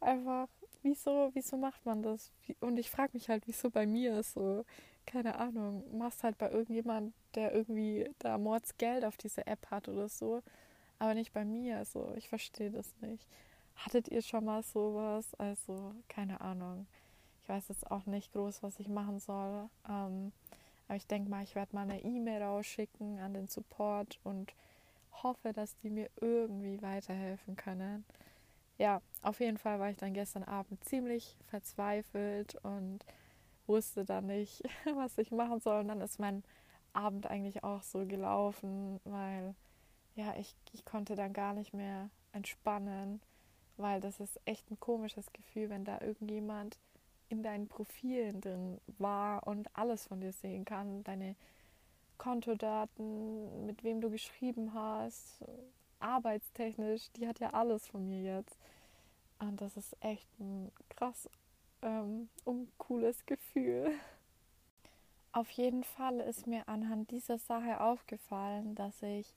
einfach, 0.00 0.48
wieso, 0.82 1.30
wieso 1.34 1.56
macht 1.56 1.84
man 1.86 2.02
das? 2.02 2.32
Und 2.60 2.78
ich 2.78 2.90
frage 2.90 3.10
mich 3.14 3.28
halt, 3.28 3.46
wieso 3.46 3.70
bei 3.70 3.86
mir 3.86 4.18
ist 4.18 4.34
so, 4.34 4.64
keine 5.06 5.36
Ahnung, 5.36 5.84
machst 5.96 6.22
halt 6.22 6.38
bei 6.38 6.50
irgendjemand, 6.50 7.14
der 7.34 7.54
irgendwie 7.54 8.10
da 8.18 8.36
Mordsgeld 8.38 9.04
auf 9.04 9.16
diese 9.16 9.46
App 9.46 9.70
hat 9.70 9.88
oder 9.88 10.08
so, 10.08 10.42
aber 10.98 11.14
nicht 11.14 11.32
bei 11.32 11.44
mir. 11.44 11.78
Also 11.78 12.12
ich 12.16 12.28
verstehe 12.28 12.70
das 12.70 12.92
nicht. 13.00 13.26
Hattet 13.76 14.08
ihr 14.08 14.22
schon 14.22 14.44
mal 14.44 14.62
sowas? 14.62 15.34
Also 15.36 15.94
keine 16.08 16.40
Ahnung. 16.40 16.86
Ich 17.42 17.48
weiß 17.48 17.68
jetzt 17.68 17.90
auch 17.90 18.06
nicht 18.06 18.32
groß, 18.32 18.62
was 18.62 18.78
ich 18.80 18.88
machen 18.88 19.20
soll. 19.20 19.70
Ähm, 19.88 20.32
aber 20.88 20.96
ich 20.96 21.06
denke 21.06 21.30
mal, 21.30 21.42
ich 21.42 21.54
werde 21.54 21.74
mal 21.74 21.82
eine 21.82 22.02
E-Mail 22.02 22.42
rausschicken 22.42 23.18
an 23.20 23.34
den 23.34 23.46
Support 23.46 24.18
und 24.24 24.52
hoffe, 25.22 25.52
dass 25.52 25.76
die 25.78 25.90
mir 25.90 26.10
irgendwie 26.20 26.80
weiterhelfen 26.82 27.56
können. 27.56 28.04
Ja, 28.78 29.02
auf 29.22 29.40
jeden 29.40 29.58
Fall 29.58 29.80
war 29.80 29.90
ich 29.90 29.96
dann 29.96 30.14
gestern 30.14 30.44
Abend 30.44 30.82
ziemlich 30.84 31.36
verzweifelt 31.46 32.54
und 32.62 33.04
wusste 33.66 34.04
dann 34.04 34.26
nicht, 34.26 34.62
was 34.94 35.18
ich 35.18 35.32
machen 35.32 35.60
soll. 35.60 35.80
Und 35.80 35.88
dann 35.88 36.00
ist 36.00 36.20
mein 36.20 36.44
Abend 36.92 37.26
eigentlich 37.26 37.64
auch 37.64 37.82
so 37.82 38.06
gelaufen, 38.06 39.00
weil 39.04 39.54
ja, 40.14 40.34
ich, 40.36 40.56
ich 40.72 40.84
konnte 40.84 41.16
dann 41.16 41.32
gar 41.32 41.54
nicht 41.54 41.74
mehr 41.74 42.10
entspannen, 42.32 43.20
weil 43.76 44.00
das 44.00 44.20
ist 44.20 44.40
echt 44.44 44.70
ein 44.70 44.80
komisches 44.80 45.32
Gefühl, 45.32 45.70
wenn 45.70 45.84
da 45.84 46.00
irgendjemand 46.00 46.78
in 47.28 47.42
deinen 47.42 47.68
Profilen 47.68 48.40
drin 48.40 48.80
war 48.98 49.46
und 49.46 49.68
alles 49.76 50.06
von 50.06 50.20
dir 50.20 50.32
sehen 50.32 50.64
kann, 50.64 51.04
deine 51.04 51.36
Kontodaten, 52.16 53.66
mit 53.66 53.84
wem 53.84 54.00
du 54.00 54.10
geschrieben 54.10 54.72
hast, 54.74 55.44
arbeitstechnisch, 56.00 57.10
die 57.12 57.26
hat 57.26 57.40
ja 57.40 57.50
alles 57.50 57.86
von 57.86 58.08
mir 58.08 58.22
jetzt. 58.22 58.56
Und 59.38 59.60
das 59.60 59.76
ist 59.76 59.96
echt 60.00 60.28
ein 60.40 60.72
krass 60.88 61.28
ähm, 61.82 62.28
uncooles 62.44 63.24
Gefühl. 63.26 63.92
Auf 65.32 65.50
jeden 65.50 65.84
Fall 65.84 66.20
ist 66.20 66.46
mir 66.46 66.68
anhand 66.68 67.10
dieser 67.10 67.38
Sache 67.38 67.80
aufgefallen, 67.80 68.74
dass 68.74 69.02
ich 69.02 69.32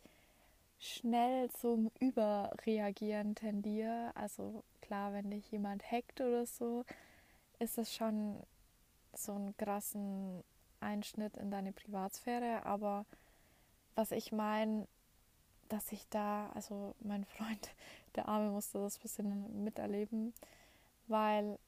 schnell 0.79 1.49
zum 1.51 1.91
Überreagieren 1.99 3.35
tendiere. 3.35 4.11
Also 4.15 4.63
klar, 4.81 5.13
wenn 5.13 5.29
dich 5.29 5.51
jemand 5.51 5.83
hackt 5.91 6.21
oder 6.21 6.45
so, 6.45 6.83
ist 7.59 7.77
es 7.77 7.93
schon 7.93 8.41
so 9.13 9.33
einen 9.33 9.55
krassen 9.57 10.43
Einschnitt 10.79 11.37
in 11.37 11.51
deine 11.51 11.71
Privatsphäre. 11.71 12.65
Aber 12.65 13.05
was 13.93 14.11
ich 14.11 14.31
meine, 14.31 14.87
dass 15.71 15.91
ich 15.91 16.07
da, 16.09 16.49
also 16.53 16.95
mein 17.01 17.25
Freund, 17.25 17.69
der 18.15 18.27
Arme 18.27 18.51
musste 18.51 18.79
das 18.79 18.97
ein 18.97 19.01
bisschen 19.01 19.63
miterleben, 19.63 20.33
weil 21.07 21.59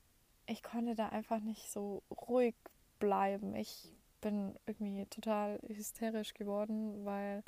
ich 0.45 0.61
konnte 0.61 0.95
da 0.95 1.09
einfach 1.09 1.39
nicht 1.39 1.69
so 1.71 2.03
ruhig 2.11 2.55
bleiben. 2.99 3.55
Ich 3.55 3.93
bin 4.21 4.55
irgendwie 4.65 5.05
total 5.05 5.59
hysterisch 5.67 6.33
geworden, 6.33 7.05
weil 7.05 7.43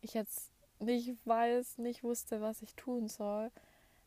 ich 0.00 0.14
jetzt 0.14 0.52
nicht 0.78 1.14
weiß, 1.24 1.78
nicht 1.78 2.02
wusste, 2.04 2.40
was 2.40 2.62
ich 2.62 2.74
tun 2.74 3.08
soll 3.08 3.50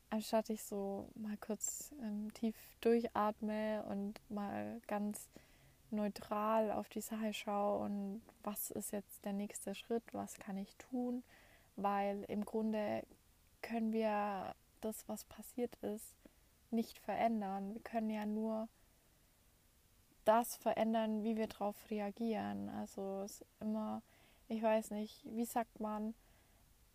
anstatt 0.10 0.50
ich 0.50 0.64
so 0.64 1.10
mal 1.16 1.38
kurz 1.38 1.94
ähm, 2.02 2.34
tief 2.34 2.56
durchatme 2.82 3.84
und 3.90 4.20
mal 4.30 4.82
ganz 4.88 5.30
neutral 5.92 6.72
auf 6.72 6.90
die 6.90 7.02
Sache 7.02 7.34
schaue 7.34 7.84
und 7.86 8.22
was 8.44 8.72
ist 8.72 8.92
jetzt 8.92 9.26
der 9.26 9.34
nächste 9.34 9.74
Schritt, 9.76 10.04
was 10.12 10.36
kann 10.36 10.58
ich 10.58 10.76
tun, 10.78 11.24
weil 11.82 12.24
im 12.28 12.46
Grunde 12.46 13.04
können 13.62 13.94
wir 13.94 14.56
das, 14.82 15.08
was 15.08 15.24
passiert 15.26 15.76
ist, 15.82 16.16
nicht 16.72 17.00
verändern. 17.00 17.74
Wir 17.74 17.82
können 17.82 18.10
ja 18.10 18.26
nur 18.26 18.68
das 20.26 20.56
verändern, 20.58 21.24
wie 21.24 21.38
wir 21.38 21.48
darauf 21.48 21.76
reagieren. 21.90 22.70
Also 22.70 23.24
es 23.24 23.42
ist 23.42 23.46
immer, 23.60 24.02
ich 24.48 24.62
weiß 24.62 24.92
nicht, 24.92 25.26
wie 25.26 25.46
sagt 25.46 25.80
man, 25.80 26.14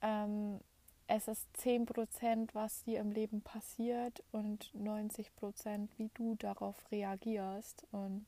ähm, 0.02 0.60
es 1.06 1.28
ist 1.28 1.48
10%, 1.58 2.54
was 2.54 2.84
dir 2.84 3.00
im 3.00 3.10
Leben 3.10 3.42
passiert 3.42 4.22
und 4.32 4.72
90%, 4.74 5.88
wie 5.96 6.10
du 6.14 6.34
darauf 6.36 6.76
reagierst. 6.90 7.86
Und 7.90 8.26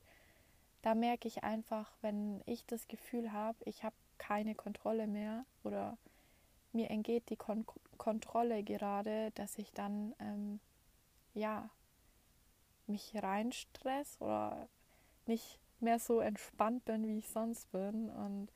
da 0.82 0.94
merke 0.94 1.26
ich 1.26 1.42
einfach, 1.42 1.90
wenn 2.02 2.42
ich 2.44 2.66
das 2.66 2.86
Gefühl 2.86 3.32
habe, 3.32 3.56
ich 3.64 3.82
habe 3.82 3.96
keine 4.18 4.54
Kontrolle 4.54 5.06
mehr 5.06 5.44
oder 5.64 5.96
mir 6.72 6.90
entgeht 6.90 7.30
die 7.30 7.36
Kon 7.36 7.64
Kontrolle 7.98 8.62
gerade, 8.62 9.30
dass 9.32 9.58
ich 9.58 9.72
dann 9.72 10.14
ähm, 10.18 10.60
ja 11.34 11.70
mich 12.86 13.12
reinstress 13.14 14.20
oder 14.20 14.68
nicht 15.26 15.58
mehr 15.80 15.98
so 15.98 16.20
entspannt 16.20 16.84
bin, 16.84 17.06
wie 17.06 17.18
ich 17.18 17.28
sonst 17.28 17.70
bin. 17.72 18.10
Und 18.10 18.48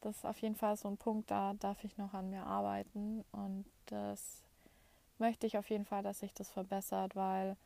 das 0.00 0.18
ist 0.18 0.24
auf 0.24 0.38
jeden 0.38 0.56
Fall 0.56 0.76
so 0.76 0.88
ein 0.88 0.96
Punkt, 0.96 1.30
da 1.30 1.54
darf 1.54 1.84
ich 1.84 1.96
noch 1.98 2.14
an 2.14 2.30
mir 2.30 2.44
arbeiten. 2.44 3.24
Und 3.32 3.66
das 3.86 4.42
möchte 5.18 5.46
ich 5.46 5.58
auf 5.58 5.68
jeden 5.68 5.84
Fall, 5.84 6.02
dass 6.02 6.20
sich 6.20 6.32
das 6.32 6.50
verbessert, 6.50 7.16
weil 7.16 7.56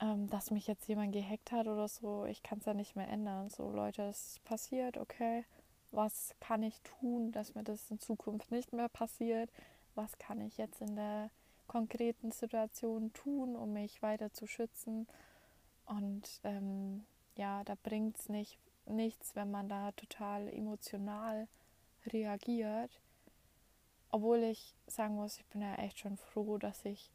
ähm, 0.00 0.28
dass 0.28 0.50
mich 0.50 0.66
jetzt 0.66 0.88
jemand 0.88 1.12
gehackt 1.12 1.52
hat 1.52 1.66
oder 1.66 1.88
so, 1.88 2.24
ich 2.24 2.42
kann 2.42 2.58
es 2.58 2.64
ja 2.64 2.74
nicht 2.74 2.96
mehr 2.96 3.08
ändern. 3.08 3.50
So 3.50 3.70
Leute, 3.70 4.02
es 4.02 4.40
passiert, 4.44 4.96
okay, 4.96 5.44
was 5.94 6.34
kann 6.40 6.62
ich 6.62 6.80
tun, 6.82 7.32
dass 7.32 7.54
mir 7.54 7.64
das 7.64 7.90
in 7.90 7.98
Zukunft 7.98 8.50
nicht 8.50 8.72
mehr 8.72 8.88
passiert? 8.88 9.50
Was 9.94 10.18
kann 10.18 10.40
ich 10.40 10.56
jetzt 10.56 10.80
in 10.80 10.96
der 10.96 11.30
konkreten 11.66 12.32
Situation 12.32 13.12
tun, 13.12 13.56
um 13.56 13.72
mich 13.72 14.02
weiter 14.02 14.32
zu 14.32 14.46
schützen? 14.46 15.06
Und 15.86 16.40
ähm, 16.44 17.04
ja, 17.36 17.64
da 17.64 17.74
bringt 17.82 18.18
es 18.18 18.28
nicht, 18.28 18.58
nichts, 18.86 19.34
wenn 19.36 19.50
man 19.50 19.68
da 19.68 19.92
total 19.92 20.48
emotional 20.48 21.48
reagiert. 22.06 23.00
Obwohl 24.10 24.42
ich 24.44 24.74
sagen 24.86 25.16
muss, 25.16 25.38
ich 25.38 25.46
bin 25.46 25.62
ja 25.62 25.74
echt 25.76 25.98
schon 25.98 26.16
froh, 26.16 26.58
dass 26.58 26.84
ich 26.84 27.10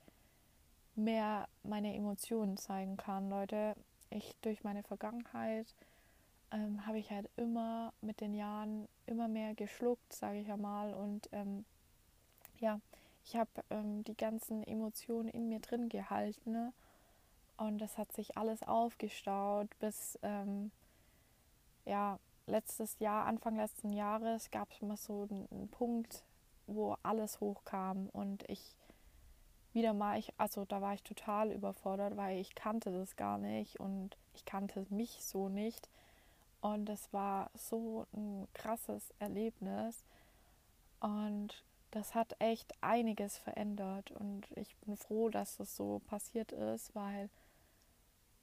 mehr 0.96 1.48
meine 1.64 1.96
Emotionen 1.96 2.58
zeigen 2.58 2.98
kann. 2.98 3.30
Leute, 3.30 3.76
ich 4.10 4.36
durch 4.42 4.64
meine 4.64 4.84
Vergangenheit 4.84 5.74
ähm, 6.52 6.86
habe 6.86 7.00
ich 7.00 7.12
halt 7.12 7.30
immer 7.38 7.94
mit 8.02 8.22
den 8.22 8.34
Jahren 8.34 8.88
immer 9.06 9.28
mehr 9.28 9.54
geschluckt, 9.56 10.14
sage 10.14 10.40
ich 10.40 10.48
ja 10.48 10.58
mal. 10.58 10.94
Und 10.94 11.30
ähm, 11.32 11.66
ja, 12.60 12.80
ich 13.26 13.36
habe 13.36 13.50
ähm, 13.70 14.04
die 14.04 14.18
ganzen 14.18 14.64
Emotionen 14.64 15.30
in 15.30 15.50
mir 15.50 15.60
drin 15.60 15.90
gehalten. 15.90 16.52
Ne? 16.52 16.74
Und 17.58 17.80
das 17.80 17.98
hat 17.98 18.12
sich 18.14 18.38
alles 18.38 18.64
aufgestaut, 18.64 19.68
bis 19.80 20.18
ähm, 20.24 20.72
ja, 21.86 22.20
letztes 22.48 23.00
Jahr, 23.00 23.26
Anfang 23.26 23.56
letzten 23.56 23.94
Jahres, 23.94 24.52
gab 24.52 24.72
es 24.72 24.82
mal 24.82 24.98
so 24.98 25.28
einen, 25.30 25.70
Punkt, 25.70 26.24
wo 26.68 26.96
alles 27.04 27.40
hochkam 27.40 28.10
und 28.10 28.48
ich 28.50 28.76
wieder 29.74 29.94
mal, 29.94 30.18
ich, 30.18 30.34
also 30.38 30.66
da 30.66 30.82
war 30.82 30.94
ich 30.94 31.04
total 31.04 31.52
überfordert, 31.52 32.18
weil 32.18 32.40
ich 32.40 32.56
kannte 32.56 32.92
das 32.92 33.16
gar 33.16 33.38
nicht 33.38 33.80
und 33.80 34.18
ich 34.34 34.46
kannte 34.46 34.86
mich 34.90 35.24
so 35.24 35.48
nicht. 35.50 35.90
Und 36.62 36.90
es 36.90 37.12
war 37.14 37.52
so 37.54 38.06
ein 38.14 38.48
krasses 38.54 39.14
Erlebnis. 39.20 40.04
Und 41.00 41.64
das 41.92 42.14
hat 42.16 42.36
echt 42.40 42.74
einiges 42.82 43.38
verändert. 43.38 44.12
Und 44.12 44.48
ich 44.56 44.76
bin 44.78 44.98
froh, 44.98 45.30
dass 45.30 45.58
das 45.58 45.76
so 45.76 46.02
passiert 46.08 46.52
ist, 46.52 46.94
weil 46.96 47.30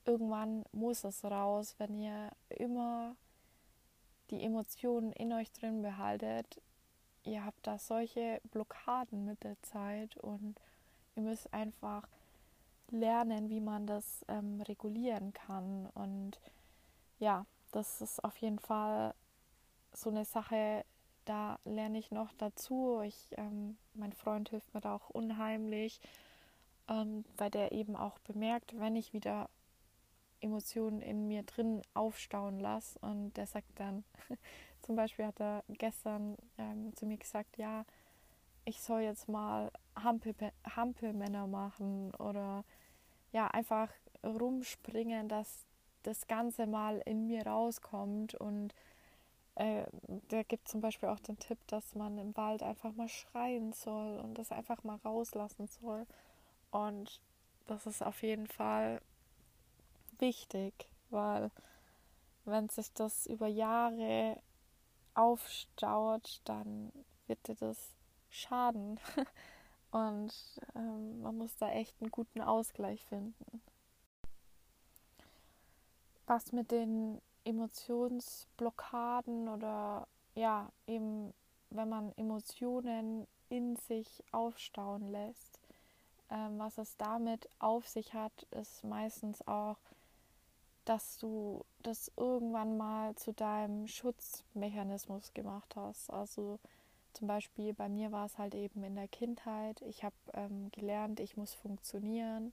irgendwann 0.05 0.65
muss 0.73 1.05
es 1.05 1.25
raus, 1.25 1.75
wenn 1.79 1.95
ihr 1.95 2.31
immer 2.49 3.17
die 4.31 4.43
Emotionen 4.43 5.13
in 5.13 5.33
euch 5.33 5.53
drin 5.53 5.83
behaltet, 5.83 6.61
ihr 7.25 7.45
habt 7.45 7.67
da 7.67 7.79
solche 7.79 8.41
Blockaden 8.51 9.25
mit 9.25 9.43
der 9.45 9.61
Zeit 9.63 10.17
und 10.17 10.61
ihr 11.15 11.23
müsst 11.23 11.53
einfach 11.53 12.09
lernen, 12.91 13.51
wie 13.51 13.61
man 13.61 13.87
das 13.87 14.25
ähm, 14.29 14.61
regulieren 14.63 15.33
kann. 15.33 15.87
Und 15.95 16.41
ja, 17.19 17.47
das 17.77 18.01
ist 18.01 18.25
auf 18.25 18.37
jeden 18.39 18.59
Fall 18.59 19.15
so 19.93 20.09
eine 20.09 20.25
Sache, 20.25 20.85
da 21.27 21.59
lerne 21.65 21.99
ich 21.99 22.11
noch 22.11 22.33
dazu. 22.39 23.03
Ich, 23.05 23.35
ähm, 23.37 23.77
mein 23.93 24.15
Freund 24.15 24.49
hilft 24.49 24.73
mir 24.73 24.81
da 24.81 24.95
auch 24.95 25.11
unheimlich, 25.11 26.01
ähm, 26.89 27.25
weil 27.37 27.51
der 27.51 27.73
eben 27.73 27.95
auch 27.95 28.19
bemerkt, 28.21 28.79
wenn 28.79 28.97
ich 28.97 29.13
wieder 29.13 29.51
Emotionen 30.41 31.03
in 31.03 31.29
mir 31.29 31.43
drin 31.43 31.83
aufstauen 31.93 32.61
lasse. 32.61 32.99
Und 33.01 33.35
der 33.35 33.47
sagt 33.47 33.69
dann, 33.79 34.05
zum 34.83 34.97
Beispiel 34.97 35.27
hat 35.27 35.39
er 35.39 35.63
gestern 35.69 36.39
ähm, 36.57 36.97
zu 36.97 37.05
mir 37.05 37.19
gesagt, 37.19 37.59
ja, 37.59 37.85
ich 38.65 38.81
soll 38.81 39.03
jetzt 39.03 39.29
mal 39.29 39.71
Hampel, 39.95 40.35
Hampelmänner 40.65 41.47
machen 41.47 42.15
oder 42.15 42.65
ja, 43.33 43.49
einfach 43.49 43.91
rumspringen, 44.25 45.29
dass 45.29 45.67
das 46.07 46.27
Ganze 46.27 46.67
mal 46.67 47.03
in 47.05 47.27
mir 47.27 47.47
rauskommt. 47.47 48.35
Und 48.35 48.75
äh, 49.57 49.85
der 50.31 50.45
gibt 50.45 50.69
zum 50.69 50.81
Beispiel 50.81 51.09
auch 51.09 51.21
den 51.21 51.39
Tipp, 51.39 51.59
dass 51.67 51.95
man 51.95 52.19
im 52.19 52.37
Wald 52.37 52.63
einfach 52.63 52.93
mal 52.93 53.09
schreien 53.09 53.73
soll 53.73 54.19
und 54.19 54.35
das 54.35 54.53
einfach 54.53 54.85
mal 54.85 54.99
rauslassen 55.05 55.67
soll. 55.67 56.07
Und 56.71 57.21
das 57.67 57.87
ist 57.87 58.03
auf 58.03 58.23
jeden 58.23 58.47
Fall 58.47 59.01
wichtig, 60.19 60.89
weil 61.11 61.51
wenn 62.45 62.69
sich 62.69 62.93
das 62.93 63.27
über 63.27 63.49
Jahre 63.49 64.41
aufstaut, 65.15 66.41
dann 66.45 66.93
wird 67.27 67.49
dir 67.49 67.57
das 67.57 67.95
schaden. 68.31 69.01
Und 69.91 70.33
ähm, 70.75 71.23
man 71.23 71.39
muss 71.39 71.57
da 71.57 71.71
echt 71.71 72.01
einen 72.01 72.11
guten 72.11 72.41
Ausgleich 72.41 73.05
finden. 73.07 73.63
Was 76.27 76.53
mit 76.53 76.71
den 76.71 77.21
Emotionsblockaden 77.45 79.49
oder 79.49 80.07
ja, 80.35 80.71
eben 80.87 81.33
wenn 81.71 81.89
man 81.89 82.13
Emotionen 82.17 83.27
in 83.49 83.77
sich 83.77 84.23
aufstauen 84.33 85.11
lässt, 85.11 85.61
ähm, 86.31 86.59
was 86.59 86.79
es 86.79 86.97
damit 86.97 87.49
auf 87.59 87.87
sich 87.89 88.15
hat, 88.15 88.33
ist 88.51 88.85
meistens 88.85 89.47
auch, 89.47 89.79
dass 90.85 91.19
du 91.19 91.65
das 91.83 92.13
irgendwann 92.17 92.77
mal 92.77 93.15
zu 93.17 93.33
deinem 93.33 93.87
Schutzmechanismus 93.87 95.35
gemacht 95.35 95.75
hast. 95.77 96.11
Also 96.11 96.59
zum 97.13 97.29
Beispiel 97.29 97.75
bei 97.75 97.89
mir 97.89 98.13
war 98.13 98.27
es 98.27 98.39
halt 98.39 98.55
eben 98.55 98.83
in 98.85 98.95
der 98.95 99.09
Kindheit. 99.09 99.81
Ich 99.83 100.05
habe 100.05 100.15
ähm, 100.35 100.71
gelernt, 100.73 101.21
ich 101.21 101.37
muss 101.37 101.55
funktionieren 101.55 102.53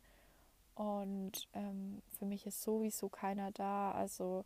und 0.75 1.47
ähm, 1.53 2.01
für 2.17 2.25
mich 2.25 2.45
ist 2.45 2.61
sowieso 2.61 3.09
keiner 3.09 3.51
da. 3.51 3.91
Also 3.91 4.43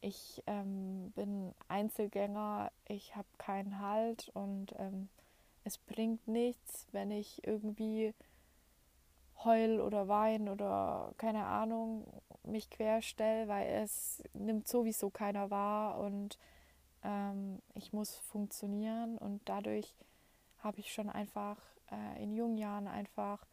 ich 0.00 0.42
ähm, 0.46 1.12
bin 1.14 1.54
Einzelgänger, 1.68 2.70
ich 2.86 3.14
habe 3.16 3.28
keinen 3.38 3.80
Halt. 3.80 4.30
Und 4.34 4.74
ähm, 4.78 5.08
es 5.64 5.78
bringt 5.78 6.26
nichts, 6.26 6.88
wenn 6.92 7.10
ich 7.10 7.46
irgendwie 7.46 8.14
heul 9.44 9.80
oder 9.80 10.08
wein 10.08 10.48
oder 10.48 11.12
keine 11.16 11.44
Ahnung 11.46 12.04
mich 12.42 12.70
querstelle, 12.70 13.46
weil 13.46 13.68
es 13.68 14.22
nimmt 14.34 14.66
sowieso 14.66 15.10
keiner 15.10 15.50
wahr. 15.50 15.98
Und 16.00 16.38
ähm, 17.04 17.62
ich 17.74 17.92
muss 17.92 18.16
funktionieren. 18.16 19.18
Und 19.18 19.48
dadurch 19.48 19.94
habe 20.58 20.80
ich 20.80 20.92
schon 20.92 21.08
einfach 21.08 21.58
äh, 21.92 22.22
in 22.22 22.32
jungen 22.32 22.56
Jahren 22.56 22.88
einfach 22.88 23.46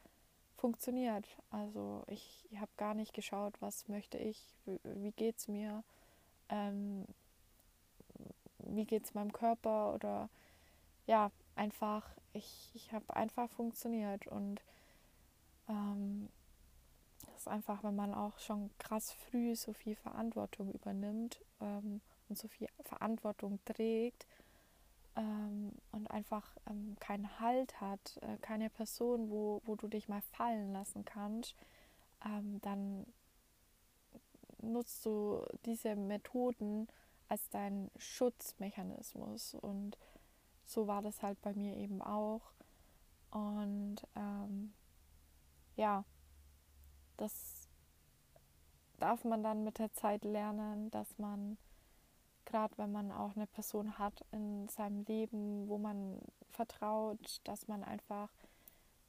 funktioniert. 0.55 1.27
Also 1.49 2.03
ich 2.07 2.47
habe 2.59 2.71
gar 2.77 2.93
nicht 2.93 3.13
geschaut, 3.13 3.61
was 3.61 3.87
möchte 3.87 4.17
ich, 4.17 4.55
wie, 4.65 5.11
geht 5.11 5.37
es 5.37 5.47
mir, 5.47 5.83
ähm, 6.49 7.05
wie 8.59 8.85
es 8.95 9.13
meinem 9.13 9.33
Körper 9.33 9.93
oder 9.93 10.29
ja, 11.07 11.31
einfach, 11.55 12.09
ich, 12.33 12.71
ich 12.73 12.91
habe 12.93 13.15
einfach 13.15 13.49
funktioniert 13.51 14.27
und 14.27 14.61
ähm, 15.69 16.29
das 17.25 17.41
ist 17.41 17.47
einfach, 17.47 17.83
wenn 17.83 17.95
man 17.95 18.13
auch 18.13 18.39
schon 18.39 18.69
krass 18.79 19.11
früh 19.11 19.55
so 19.55 19.73
viel 19.73 19.95
Verantwortung 19.95 20.71
übernimmt 20.71 21.41
ähm, 21.61 22.01
und 22.27 22.37
so 22.37 22.47
viel 22.47 22.67
Verantwortung 22.83 23.59
trägt 23.65 24.25
ähm, 25.15 25.71
und 25.91 26.09
einfach 26.11 26.55
ähm, 26.69 26.95
keinen 26.99 27.39
Halt 27.39 27.79
hat, 27.81 28.17
äh, 28.21 28.37
keine 28.41 28.69
Person, 28.69 29.29
wo, 29.29 29.61
wo 29.65 29.75
du 29.75 29.87
dich 29.87 30.07
mal 30.07 30.21
fallen 30.21 30.73
lassen 30.73 31.05
kannst, 31.05 31.55
ähm, 32.25 32.59
dann 32.61 33.05
nutzt 34.61 35.05
du 35.05 35.45
diese 35.65 35.95
Methoden 35.95 36.87
als 37.27 37.49
deinen 37.49 37.91
Schutzmechanismus. 37.97 39.55
Und 39.55 39.97
so 40.65 40.87
war 40.87 41.01
das 41.01 41.21
halt 41.21 41.41
bei 41.41 41.53
mir 41.53 41.75
eben 41.77 42.01
auch. 42.01 42.53
Und 43.31 43.97
ähm, 44.15 44.73
ja, 45.75 46.03
das 47.17 47.67
darf 48.97 49.23
man 49.23 49.43
dann 49.43 49.63
mit 49.63 49.79
der 49.79 49.91
Zeit 49.93 50.23
lernen, 50.23 50.89
dass 50.91 51.17
man, 51.17 51.57
gerade 52.45 52.77
wenn 52.77 52.91
man 52.91 53.11
auch 53.11 53.35
eine 53.35 53.47
Person 53.47 53.97
hat 53.97 54.25
in 54.31 54.67
seinem 54.69 55.03
Leben, 55.05 55.67
wo 55.67 55.77
man 55.77 56.19
vertraut, 56.51 57.41
dass 57.43 57.67
man 57.67 57.83
einfach, 57.83 58.29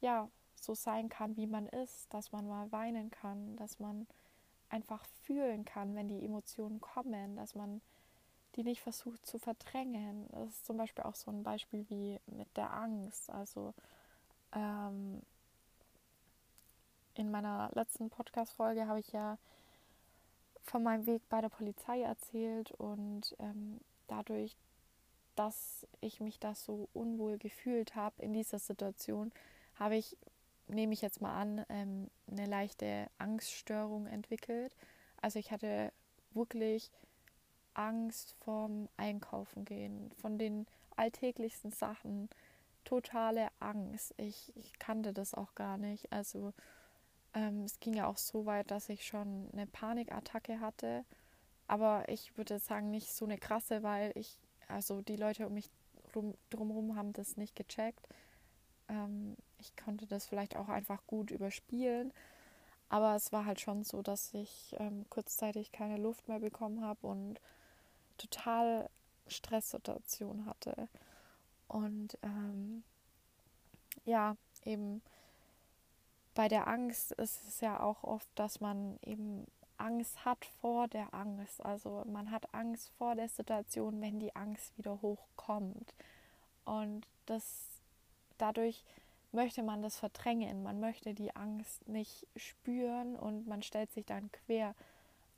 ja, 0.01 0.29
so 0.55 0.75
sein 0.75 1.09
kann, 1.09 1.37
wie 1.37 1.47
man 1.47 1.67
ist, 1.67 2.13
dass 2.13 2.33
man 2.33 2.49
mal 2.49 2.71
weinen 2.73 3.11
kann, 3.11 3.57
dass 3.57 3.79
man 3.79 4.07
einfach 4.69 5.05
fühlen 5.23 5.65
kann, 5.65 5.95
wenn 5.95 6.09
die 6.09 6.25
Emotionen 6.25 6.81
kommen, 6.81 7.37
dass 7.37 7.55
man 7.55 7.81
die 8.57 8.65
nicht 8.65 8.81
versucht 8.81 9.25
zu 9.27 9.39
verdrängen. 9.39 10.27
Das 10.31 10.49
ist 10.49 10.67
zum 10.67 10.79
Beispiel 10.79 11.05
auch 11.05 11.15
so 11.15 11.31
ein 11.31 11.43
Beispiel 11.43 11.85
wie 11.89 12.19
mit 12.27 12.57
der 12.57 12.73
Angst. 12.73 13.31
Also 13.31 13.75
ähm, 14.53 15.23
in 17.15 17.31
meiner 17.31 17.71
letzten 17.75 18.11
Podcast-Folge 18.11 18.87
habe 18.87 19.01
ich 19.01 19.13
ja 19.13 19.39
von 20.67 20.83
meinem 20.83 21.07
Weg 21.07 21.23
bei 21.29 21.41
der 21.41 21.49
Polizei 21.49 22.03
erzählt 22.03 22.73
und 22.73 23.35
ähm, 23.39 23.81
dadurch, 24.09 24.57
dass 25.35 25.87
ich 26.01 26.21
mich 26.21 26.39
da 26.41 26.55
so 26.55 26.89
unwohl 26.93 27.39
gefühlt 27.39 27.95
habe 27.95 28.23
in 28.23 28.33
dieser 28.33 28.59
Situation, 28.59 29.33
habe 29.77 29.97
ich, 29.97 30.17
nehme 30.69 30.93
ich 30.93 31.03
jetzt 31.03 31.21
mal 31.21 31.39
an, 31.39 31.65
ähm, 31.69 32.11
eine 32.31 32.47
leichte 32.47 33.09
Angststörung 33.19 34.07
entwickelt. 34.07 34.75
Also 35.21 35.39
ich 35.39 35.53
hatte 35.53 35.93
wirklich 36.33 36.91
Angst 37.75 38.35
vorm 38.41 38.89
Einkaufen 38.97 39.65
gehen, 39.65 40.11
von 40.21 40.39
den 40.39 40.67
alltäglichsten 40.97 41.71
Sachen, 41.71 42.29
totale 42.85 43.49
Angst. 43.61 44.15
Ich, 44.17 44.53
ich 44.57 44.79
kannte 44.79 45.13
das 45.13 45.35
auch 45.35 45.55
gar 45.55 45.77
nicht. 45.77 46.11
Also 46.13 46.53
ähm, 47.37 47.65
es 47.65 47.79
ging 47.81 47.95
ja 47.95 48.07
auch 48.07 48.17
so 48.17 48.47
weit, 48.47 48.71
dass 48.71 48.89
ich 48.89 49.07
schon 49.07 49.51
eine 49.53 49.67
Panikattacke 49.67 50.59
hatte. 50.59 51.05
Aber 51.69 52.09
ich 52.09 52.37
würde 52.39 52.59
sagen, 52.59 52.91
nicht 52.91 53.13
so 53.13 53.27
eine 53.27 53.37
krasse, 53.39 53.83
weil 53.83 54.13
ich, 54.15 54.39
also 54.69 55.03
die 55.03 55.17
Leute 55.17 55.47
um 55.47 55.55
mich 55.55 55.71
rum, 56.15 56.35
drumherum 56.51 56.97
haben 56.97 57.13
das 57.13 57.37
nicht 57.37 57.55
gecheckt. 57.55 58.09
Ähm, 58.89 59.37
ich 59.59 59.77
konnte 59.77 60.07
das 60.07 60.27
vielleicht 60.27 60.57
auch 60.57 60.69
einfach 60.71 61.07
gut 61.07 61.31
überspielen. 61.31 62.13
Aber 62.89 63.17
es 63.17 63.33
war 63.33 63.45
halt 63.45 63.61
schon 63.61 63.85
so, 63.85 64.01
dass 64.01 64.33
ich 64.33 64.75
ähm, 64.79 65.05
kurzzeitig 65.11 65.73
keine 65.73 65.99
Luft 65.99 66.29
mehr 66.29 66.41
bekommen 66.41 66.83
habe 66.83 67.07
und 67.07 67.41
total 68.17 68.89
Stresssituation 69.27 70.47
hatte. 70.47 70.89
Und 71.69 72.17
ähm, 72.23 72.83
ja, 74.05 74.37
eben 74.65 75.03
bei 76.37 76.49
der 76.49 76.69
Angst 76.69 77.13
ist 77.13 77.49
es 77.49 77.61
ja 77.61 77.81
auch 77.81 78.05
oft, 78.05 78.29
dass 78.37 78.61
man 78.61 78.99
eben 79.03 79.47
Angst 79.79 80.25
hat 80.25 80.45
vor 80.45 80.87
der 80.87 81.13
Angst. 81.15 81.65
Also 81.65 82.05
man 82.07 82.31
hat 82.31 82.55
Angst 82.55 82.91
vor 82.99 83.15
der 83.15 83.29
Situation, 83.29 84.01
wenn 84.01 84.21
die 84.21 84.37
Angst 84.37 84.77
wieder 84.79 85.01
hochkommt. 85.03 85.95
Und 86.65 87.07
das 87.25 87.81
dadurch 88.39 88.85
möchte 89.33 89.63
man 89.63 89.83
das 89.83 89.99
verdrängen. 89.99 90.63
Man 90.63 90.79
möchte 90.79 91.15
die 91.15 91.35
Angst 91.35 91.89
nicht 91.89 92.27
spüren 92.37 93.17
und 93.17 93.49
man 93.49 93.63
stellt 93.63 93.91
sich 93.93 94.05
dann 94.05 94.31
quer. 94.31 94.75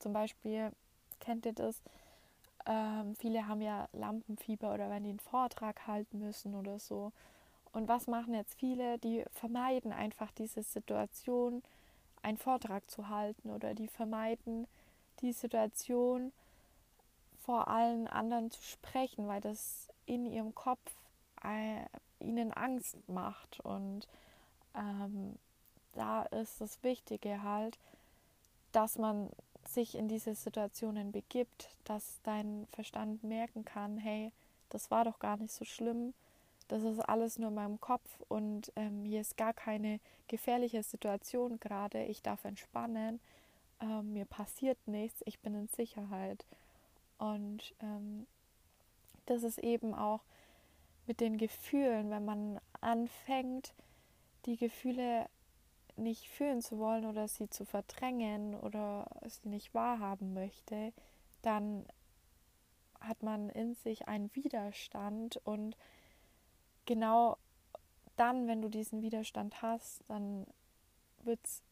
Zum 0.00 0.12
Beispiel 0.12 0.72
kennt 1.20 1.46
ihr 1.46 1.52
das? 1.52 1.80
Ähm, 2.66 3.14
viele 3.14 3.46
haben 3.46 3.62
ja 3.62 3.88
Lampenfieber 3.92 4.74
oder 4.74 4.90
wenn 4.90 5.04
die 5.04 5.10
einen 5.10 5.20
Vortrag 5.20 5.86
halten 5.86 6.18
müssen 6.18 6.56
oder 6.56 6.80
so. 6.80 7.12
Und 7.72 7.88
was 7.88 8.06
machen 8.06 8.34
jetzt 8.34 8.58
viele? 8.58 8.98
Die 8.98 9.24
vermeiden 9.32 9.92
einfach 9.92 10.30
diese 10.32 10.62
Situation, 10.62 11.62
einen 12.22 12.38
Vortrag 12.38 12.90
zu 12.90 13.08
halten 13.08 13.50
oder 13.50 13.74
die 13.74 13.88
vermeiden 13.88 14.66
die 15.20 15.32
Situation, 15.32 16.32
vor 17.38 17.68
allen 17.68 18.08
anderen 18.08 18.50
zu 18.50 18.62
sprechen, 18.62 19.26
weil 19.26 19.40
das 19.40 19.88
in 20.06 20.26
ihrem 20.26 20.54
Kopf 20.54 20.92
äh, 21.42 21.84
ihnen 22.20 22.52
Angst 22.52 22.96
macht. 23.08 23.60
Und 23.60 24.06
ähm, 24.74 25.36
da 25.94 26.22
ist 26.24 26.60
das 26.60 26.82
Wichtige 26.82 27.42
halt, 27.42 27.78
dass 28.72 28.98
man 28.98 29.30
sich 29.66 29.94
in 29.94 30.08
diese 30.08 30.34
Situationen 30.34 31.12
begibt, 31.12 31.70
dass 31.84 32.20
dein 32.22 32.66
Verstand 32.72 33.22
merken 33.24 33.64
kann, 33.64 33.96
hey, 33.96 34.32
das 34.70 34.90
war 34.90 35.04
doch 35.04 35.18
gar 35.18 35.36
nicht 35.36 35.52
so 35.52 35.64
schlimm, 35.64 36.14
das 36.68 36.82
ist 36.82 37.00
alles 37.00 37.38
nur 37.38 37.48
in 37.48 37.54
meinem 37.54 37.80
Kopf 37.80 38.08
und 38.28 38.72
ähm, 38.76 39.04
hier 39.04 39.20
ist 39.20 39.36
gar 39.36 39.54
keine 39.54 40.00
gefährliche 40.28 40.82
Situation 40.82 41.58
gerade, 41.58 42.04
ich 42.04 42.22
darf 42.22 42.44
entspannen, 42.44 43.20
ähm, 43.80 44.12
mir 44.12 44.24
passiert 44.24 44.78
nichts, 44.86 45.22
ich 45.24 45.38
bin 45.40 45.54
in 45.54 45.68
Sicherheit. 45.68 46.44
Und 47.18 47.74
ähm, 47.80 48.26
das 49.26 49.42
ist 49.42 49.58
eben 49.58 49.94
auch 49.94 50.20
mit 51.06 51.20
den 51.20 51.38
Gefühlen, 51.38 52.10
wenn 52.10 52.24
man 52.24 52.60
anfängt, 52.80 53.74
die 54.46 54.56
Gefühle 54.56 55.26
nicht 55.96 56.28
fühlen 56.28 56.62
zu 56.62 56.78
wollen 56.78 57.06
oder 57.06 57.26
sie 57.28 57.50
zu 57.50 57.64
verdrängen 57.64 58.54
oder 58.54 59.10
sie 59.26 59.48
nicht 59.48 59.74
wahrhaben 59.74 60.32
möchte, 60.34 60.92
dann 61.42 61.86
hat 63.00 63.22
man 63.22 63.48
in 63.50 63.74
sich 63.74 64.06
einen 64.06 64.34
Widerstand 64.34 65.40
und 65.44 65.76
genau 66.88 67.36
dann, 68.16 68.48
wenn 68.48 68.62
du 68.62 68.68
diesen 68.68 69.02
Widerstand 69.02 69.60
hast, 69.60 70.02
dann 70.08 70.46
wird 71.22 71.38
es 71.44 71.62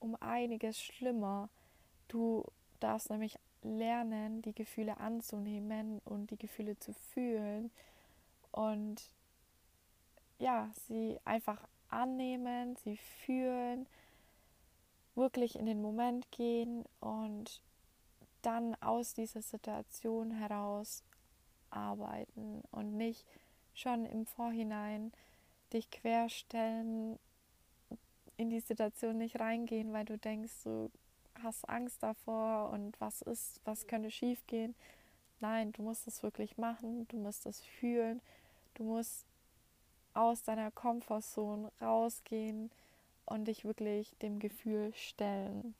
um 0.00 0.16
einiges 0.16 0.80
schlimmer. 0.80 1.50
Du 2.08 2.44
darfst 2.80 3.10
nämlich 3.10 3.38
lernen, 3.62 4.40
die 4.40 4.54
Gefühle 4.54 4.96
anzunehmen 4.96 6.00
und 6.04 6.30
die 6.30 6.38
Gefühle 6.38 6.78
zu 6.78 6.94
fühlen 6.94 7.70
und 8.52 9.04
ja, 10.38 10.70
sie 10.88 11.20
einfach 11.24 11.68
annehmen, 11.88 12.76
sie 12.76 12.96
fühlen, 12.96 13.86
wirklich 15.14 15.56
in 15.56 15.66
den 15.66 15.82
Moment 15.82 16.30
gehen 16.30 16.84
und 17.00 17.60
dann 18.42 18.74
aus 18.76 19.12
dieser 19.12 19.42
Situation 19.42 20.30
heraus 20.30 21.02
arbeiten 21.70 22.62
und 22.70 22.96
nicht 22.96 23.26
schon 23.76 24.06
im 24.06 24.26
Vorhinein 24.26 25.12
dich 25.72 25.90
querstellen, 25.90 27.18
in 28.36 28.50
die 28.50 28.60
Situation 28.60 29.18
nicht 29.18 29.38
reingehen, 29.38 29.92
weil 29.92 30.04
du 30.04 30.18
denkst, 30.18 30.64
du 30.64 30.90
hast 31.42 31.68
Angst 31.68 32.02
davor 32.02 32.70
und 32.70 32.98
was 33.00 33.22
ist, 33.22 33.60
was 33.64 33.86
könnte 33.86 34.10
schiefgehen. 34.10 34.74
Nein, 35.40 35.72
du 35.72 35.82
musst 35.82 36.06
es 36.06 36.22
wirklich 36.22 36.56
machen, 36.56 37.06
du 37.08 37.18
musst 37.18 37.46
es 37.46 37.60
fühlen, 37.60 38.20
du 38.74 38.84
musst 38.84 39.26
aus 40.14 40.42
deiner 40.42 40.70
Komfortzone 40.70 41.70
rausgehen 41.80 42.70
und 43.26 43.46
dich 43.46 43.64
wirklich 43.64 44.16
dem 44.22 44.38
Gefühl 44.38 44.94
stellen. 44.94 45.74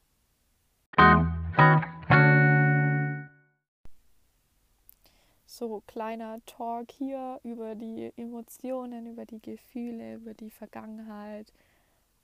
So 5.58 5.82
kleiner 5.86 6.44
Talk 6.44 6.92
hier 6.92 7.40
über 7.42 7.74
die 7.74 8.12
Emotionen, 8.18 9.06
über 9.06 9.24
die 9.24 9.40
Gefühle, 9.40 10.16
über 10.16 10.34
die 10.34 10.50
Vergangenheit 10.50 11.50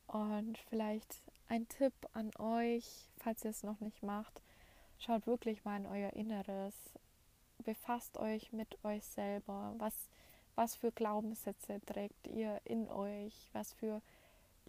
und 0.07 0.59
vielleicht 0.69 1.23
ein 1.49 1.67
Tipp 1.67 1.95
an 2.13 2.31
euch, 2.39 3.09
falls 3.17 3.43
ihr 3.43 3.51
es 3.53 3.63
noch 3.63 3.81
nicht 3.81 4.03
macht, 4.03 4.43
schaut 4.99 5.27
wirklich 5.27 5.65
mal 5.65 5.79
in 5.79 5.87
euer 5.87 6.13
Inneres, 6.13 6.75
befasst 7.65 8.19
euch 8.19 8.53
mit 8.53 8.85
euch 8.85 9.03
selber, 9.07 9.73
was 9.79 9.95
was 10.55 10.77
für 10.77 10.93
Glaubenssätze 10.93 11.81
trägt 11.87 12.27
ihr 12.27 12.61
in 12.65 12.91
euch? 12.91 13.49
Was 13.55 13.73
für 13.73 14.03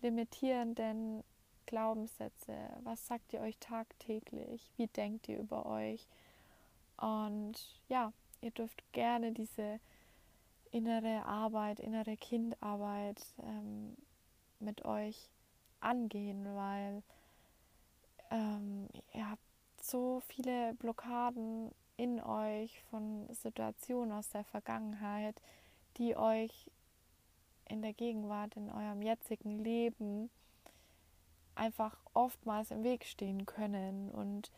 limitierenden 0.02 1.26
Glaubenssätze? 1.66 2.56
Was 2.84 3.06
sagt 3.08 3.34
ihr 3.34 3.42
euch 3.42 3.58
tagtäglich? 3.58 4.72
Wie 4.78 4.88
denkt 4.88 5.28
ihr 5.28 5.40
über 5.40 5.66
euch? 5.66 6.08
Und 6.96 7.56
ja, 7.90 8.14
ihr 8.44 8.52
dürft 8.52 8.84
gerne 8.92 9.32
diese 9.32 9.80
innere 10.72 11.26
Arbeit, 11.26 11.80
innere 11.80 12.18
Kindarbeit 12.18 13.24
ähm, 13.42 13.96
mit 14.60 14.86
euch 14.86 15.30
angehen, 15.80 16.46
weil 16.56 17.04
ähm, 18.32 18.90
ihr 19.14 19.30
habt 19.30 19.42
so 19.82 20.22
viele 20.28 20.74
Blockaden 20.76 21.72
in 21.98 22.22
euch 22.22 22.82
von 22.90 23.28
Situationen 23.34 24.12
aus 24.12 24.30
der 24.30 24.44
Vergangenheit, 24.44 25.40
die 25.98 26.16
euch 26.16 26.72
in 27.70 27.82
der 27.82 27.94
Gegenwart, 27.94 28.56
in 28.56 28.70
eurem 28.70 29.02
jetzigen 29.02 29.60
Leben 29.60 30.30
einfach 31.56 31.98
oftmals 32.14 32.72
im 32.72 32.84
Weg 32.84 33.06
stehen 33.06 33.46
können. 33.46 34.10
Und 34.10 34.52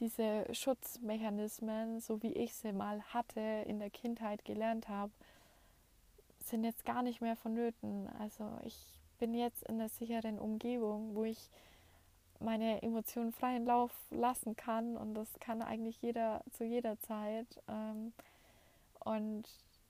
diese 0.00 0.46
Schutzmechanismen, 0.52 2.00
so 2.00 2.22
wie 2.22 2.32
ich 2.32 2.54
sie 2.54 2.72
mal 2.72 3.02
hatte, 3.02 3.40
in 3.66 3.78
der 3.78 3.90
Kindheit 3.90 4.44
gelernt 4.44 4.88
habe, 4.88 5.12
sind 6.44 6.64
jetzt 6.64 6.84
gar 6.84 7.02
nicht 7.02 7.20
mehr 7.20 7.36
vonnöten. 7.36 8.08
Also 8.18 8.58
ich 8.64 8.76
bin 9.18 9.34
jetzt 9.34 9.62
in 9.64 9.76
einer 9.76 9.88
sicheren 9.88 10.38
Umgebung, 10.38 11.14
wo 11.14 11.24
ich 11.24 11.48
meine 12.38 12.82
Emotionen 12.82 13.32
freien 13.32 13.64
Lauf 13.64 13.92
lassen 14.10 14.56
kann 14.56 14.96
und 14.96 15.14
das 15.14 15.28
kann 15.40 15.62
eigentlich 15.62 16.00
jeder 16.02 16.42
zu 16.52 16.64
jeder 16.64 16.98
Zeit. 17.00 17.46
Ähm, 17.68 18.12
und 19.00 19.44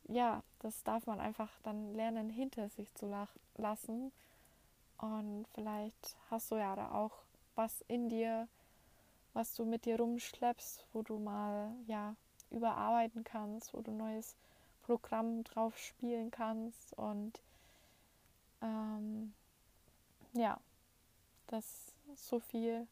ja, 0.08 0.42
das 0.60 0.82
darf 0.84 1.06
man 1.06 1.20
einfach 1.20 1.50
dann 1.62 1.94
lernen, 1.94 2.30
hinter 2.30 2.68
sich 2.68 2.92
zu 2.94 3.12
lassen. 3.56 4.12
Und 4.98 5.46
vielleicht 5.54 6.16
hast 6.30 6.50
du 6.50 6.56
ja 6.56 6.76
da 6.76 6.92
auch 6.92 7.12
was 7.54 7.82
in 7.88 8.08
dir, 8.08 8.48
was 9.36 9.54
du 9.54 9.64
mit 9.64 9.84
dir 9.84 9.98
rumschleppst, 9.98 10.86
wo 10.92 11.02
du 11.02 11.18
mal 11.18 11.72
ja 11.86 12.16
überarbeiten 12.50 13.24
kannst, 13.24 13.74
wo 13.74 13.80
du 13.80 13.90
ein 13.90 13.96
neues 13.96 14.34
Programm 14.82 15.44
drauf 15.44 15.76
spielen 15.78 16.30
kannst. 16.30 16.94
Und 16.94 17.40
ähm, 18.62 19.34
ja, 20.32 20.58
das 21.48 21.92
so 22.14 22.40
viel 22.40 22.86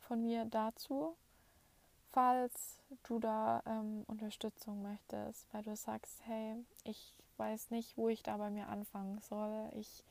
von 0.00 0.22
mir 0.22 0.44
dazu 0.44 1.16
falls 2.16 2.78
du 3.02 3.18
da 3.18 3.62
ähm, 3.66 4.04
Unterstützung 4.06 4.80
möchtest, 4.80 5.46
weil 5.52 5.62
du 5.62 5.76
sagst, 5.76 6.22
hey, 6.24 6.56
ich 6.84 7.12
weiß 7.36 7.70
nicht, 7.70 7.98
wo 7.98 8.08
ich 8.08 8.22
da 8.22 8.38
bei 8.38 8.48
mir 8.48 8.68
anfangen 8.68 9.20
soll. 9.20 9.68
Ich 9.74 10.02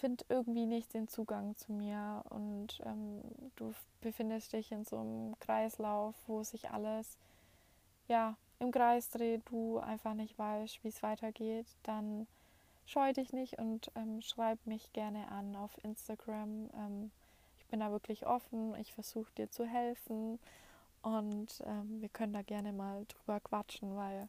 finde 0.00 0.24
irgendwie 0.28 0.66
nicht 0.66 0.94
den 0.94 1.08
Zugang 1.08 1.56
zu 1.56 1.72
mir. 1.72 2.22
Und 2.30 2.80
ähm, 2.84 3.20
du 3.56 3.72
befindest 4.00 4.52
dich 4.52 4.72
in 4.72 4.84
so 4.84 4.98
einem 4.98 5.38
Kreislauf, 5.40 6.14
wo 6.26 6.42
sich 6.42 6.70
alles 6.70 7.16
ja 8.08 8.36
im 8.58 8.72
Kreis 8.72 9.08
dreht, 9.10 9.42
du 9.50 9.78
einfach 9.78 10.14
nicht 10.14 10.38
weißt, 10.38 10.82
wie 10.82 10.88
es 10.88 11.02
weitergeht, 11.02 11.66
dann 11.82 12.26
scheu 12.84 13.12
dich 13.12 13.32
nicht 13.32 13.58
und 13.58 13.90
ähm, 13.94 14.20
schreib 14.20 14.58
mich 14.66 14.92
gerne 14.92 15.28
an 15.28 15.56
auf 15.56 15.72
Instagram. 15.84 16.68
Ähm, 16.76 17.10
ich 17.58 17.66
bin 17.66 17.80
da 17.80 17.90
wirklich 17.90 18.26
offen, 18.26 18.74
ich 18.76 18.92
versuche 18.92 19.32
dir 19.36 19.50
zu 19.50 19.64
helfen. 19.64 20.38
Und 21.02 21.62
ähm, 21.64 22.02
wir 22.02 22.10
können 22.10 22.34
da 22.34 22.42
gerne 22.42 22.72
mal 22.72 23.06
drüber 23.06 23.40
quatschen, 23.40 23.96
weil 23.96 24.28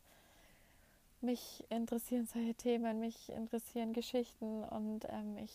mich 1.23 1.63
interessieren 1.69 2.25
solche 2.25 2.55
Themen, 2.55 2.99
mich 2.99 3.29
interessieren 3.29 3.93
Geschichten 3.93 4.63
und 4.63 5.05
ähm, 5.09 5.37
ich 5.37 5.53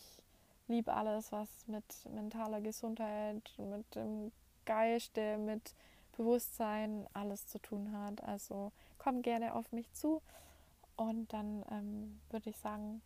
liebe 0.69 0.93
alles, 0.93 1.33
was 1.33 1.49
mit 1.67 1.85
mentaler 2.13 2.61
Gesundheit, 2.61 3.53
mit 3.59 3.95
dem 3.95 4.33
Geiste, 4.65 5.39
mit 5.39 5.75
Bewusstsein 6.17 7.07
alles 7.13 7.47
zu 7.47 7.59
tun 7.59 7.93
hat. 7.93 8.23
Also 8.25 8.73
komm 8.99 9.23
gerne 9.23 9.55
auf 9.55 9.71
mich 9.73 9.93
zu 9.93 10.23
und 10.97 11.33
dann 11.33 11.65
ähm, 11.71 12.21
würde 12.31 12.51
ich 12.51 12.57
sagen, 12.57 13.03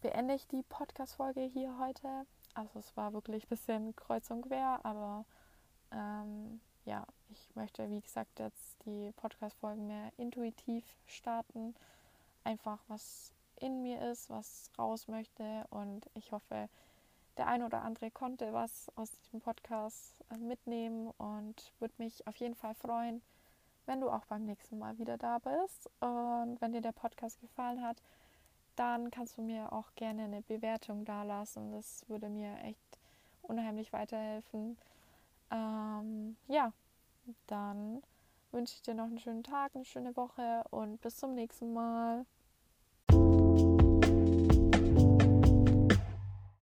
beende 0.00 0.34
ich 0.34 0.46
die 0.48 0.62
Podcast-Folge 0.62 1.42
hier 1.42 1.78
heute. 1.78 2.26
Also 2.54 2.78
es 2.78 2.96
war 2.96 3.12
wirklich 3.12 3.44
ein 3.44 3.48
bisschen 3.48 3.96
kreuz 3.96 4.30
und 4.30 4.42
quer, 4.42 4.80
aber 4.84 5.24
ähm, 5.90 6.60
ja, 6.84 7.06
ich 7.30 7.54
möchte, 7.54 7.88
wie 7.90 8.00
gesagt, 8.00 8.38
jetzt 8.38 8.84
die 8.84 9.12
Podcast-Folgen 9.16 9.86
mehr 9.86 10.12
intuitiv 10.16 10.84
starten. 11.06 11.74
Einfach 12.44 12.80
was 12.88 13.32
in 13.60 13.82
mir 13.82 14.00
ist, 14.10 14.28
was 14.30 14.70
raus 14.78 15.08
möchte. 15.08 15.64
Und 15.70 16.10
ich 16.14 16.32
hoffe, 16.32 16.68
der 17.36 17.46
ein 17.46 17.62
oder 17.62 17.82
andere 17.82 18.10
konnte 18.10 18.52
was 18.52 18.90
aus 18.96 19.10
diesem 19.10 19.40
Podcast 19.40 20.24
äh, 20.30 20.36
mitnehmen 20.36 21.10
und 21.18 21.72
würde 21.78 21.94
mich 21.98 22.26
auf 22.26 22.36
jeden 22.36 22.54
Fall 22.54 22.74
freuen, 22.74 23.22
wenn 23.86 24.00
du 24.00 24.10
auch 24.10 24.26
beim 24.26 24.44
nächsten 24.44 24.78
Mal 24.78 24.98
wieder 24.98 25.16
da 25.16 25.38
bist. 25.38 25.88
Und 26.00 26.60
wenn 26.60 26.72
dir 26.72 26.82
der 26.82 26.92
Podcast 26.92 27.40
gefallen 27.40 27.82
hat, 27.82 28.02
dann 28.76 29.10
kannst 29.10 29.38
du 29.38 29.42
mir 29.42 29.72
auch 29.72 29.94
gerne 29.94 30.24
eine 30.24 30.42
Bewertung 30.42 31.04
dalassen. 31.04 31.72
Das 31.72 32.08
würde 32.08 32.28
mir 32.28 32.56
echt 32.64 32.98
unheimlich 33.42 33.92
weiterhelfen. 33.92 34.76
Ähm, 35.52 36.36
ja, 36.48 36.72
dann 37.46 38.02
wünsche 38.52 38.74
ich 38.74 38.82
dir 38.82 38.94
noch 38.94 39.04
einen 39.04 39.18
schönen 39.18 39.44
Tag, 39.44 39.72
eine 39.74 39.84
schöne 39.84 40.16
Woche 40.16 40.64
und 40.70 41.00
bis 41.00 41.16
zum 41.16 41.34
nächsten 41.34 41.72
Mal. 41.72 42.26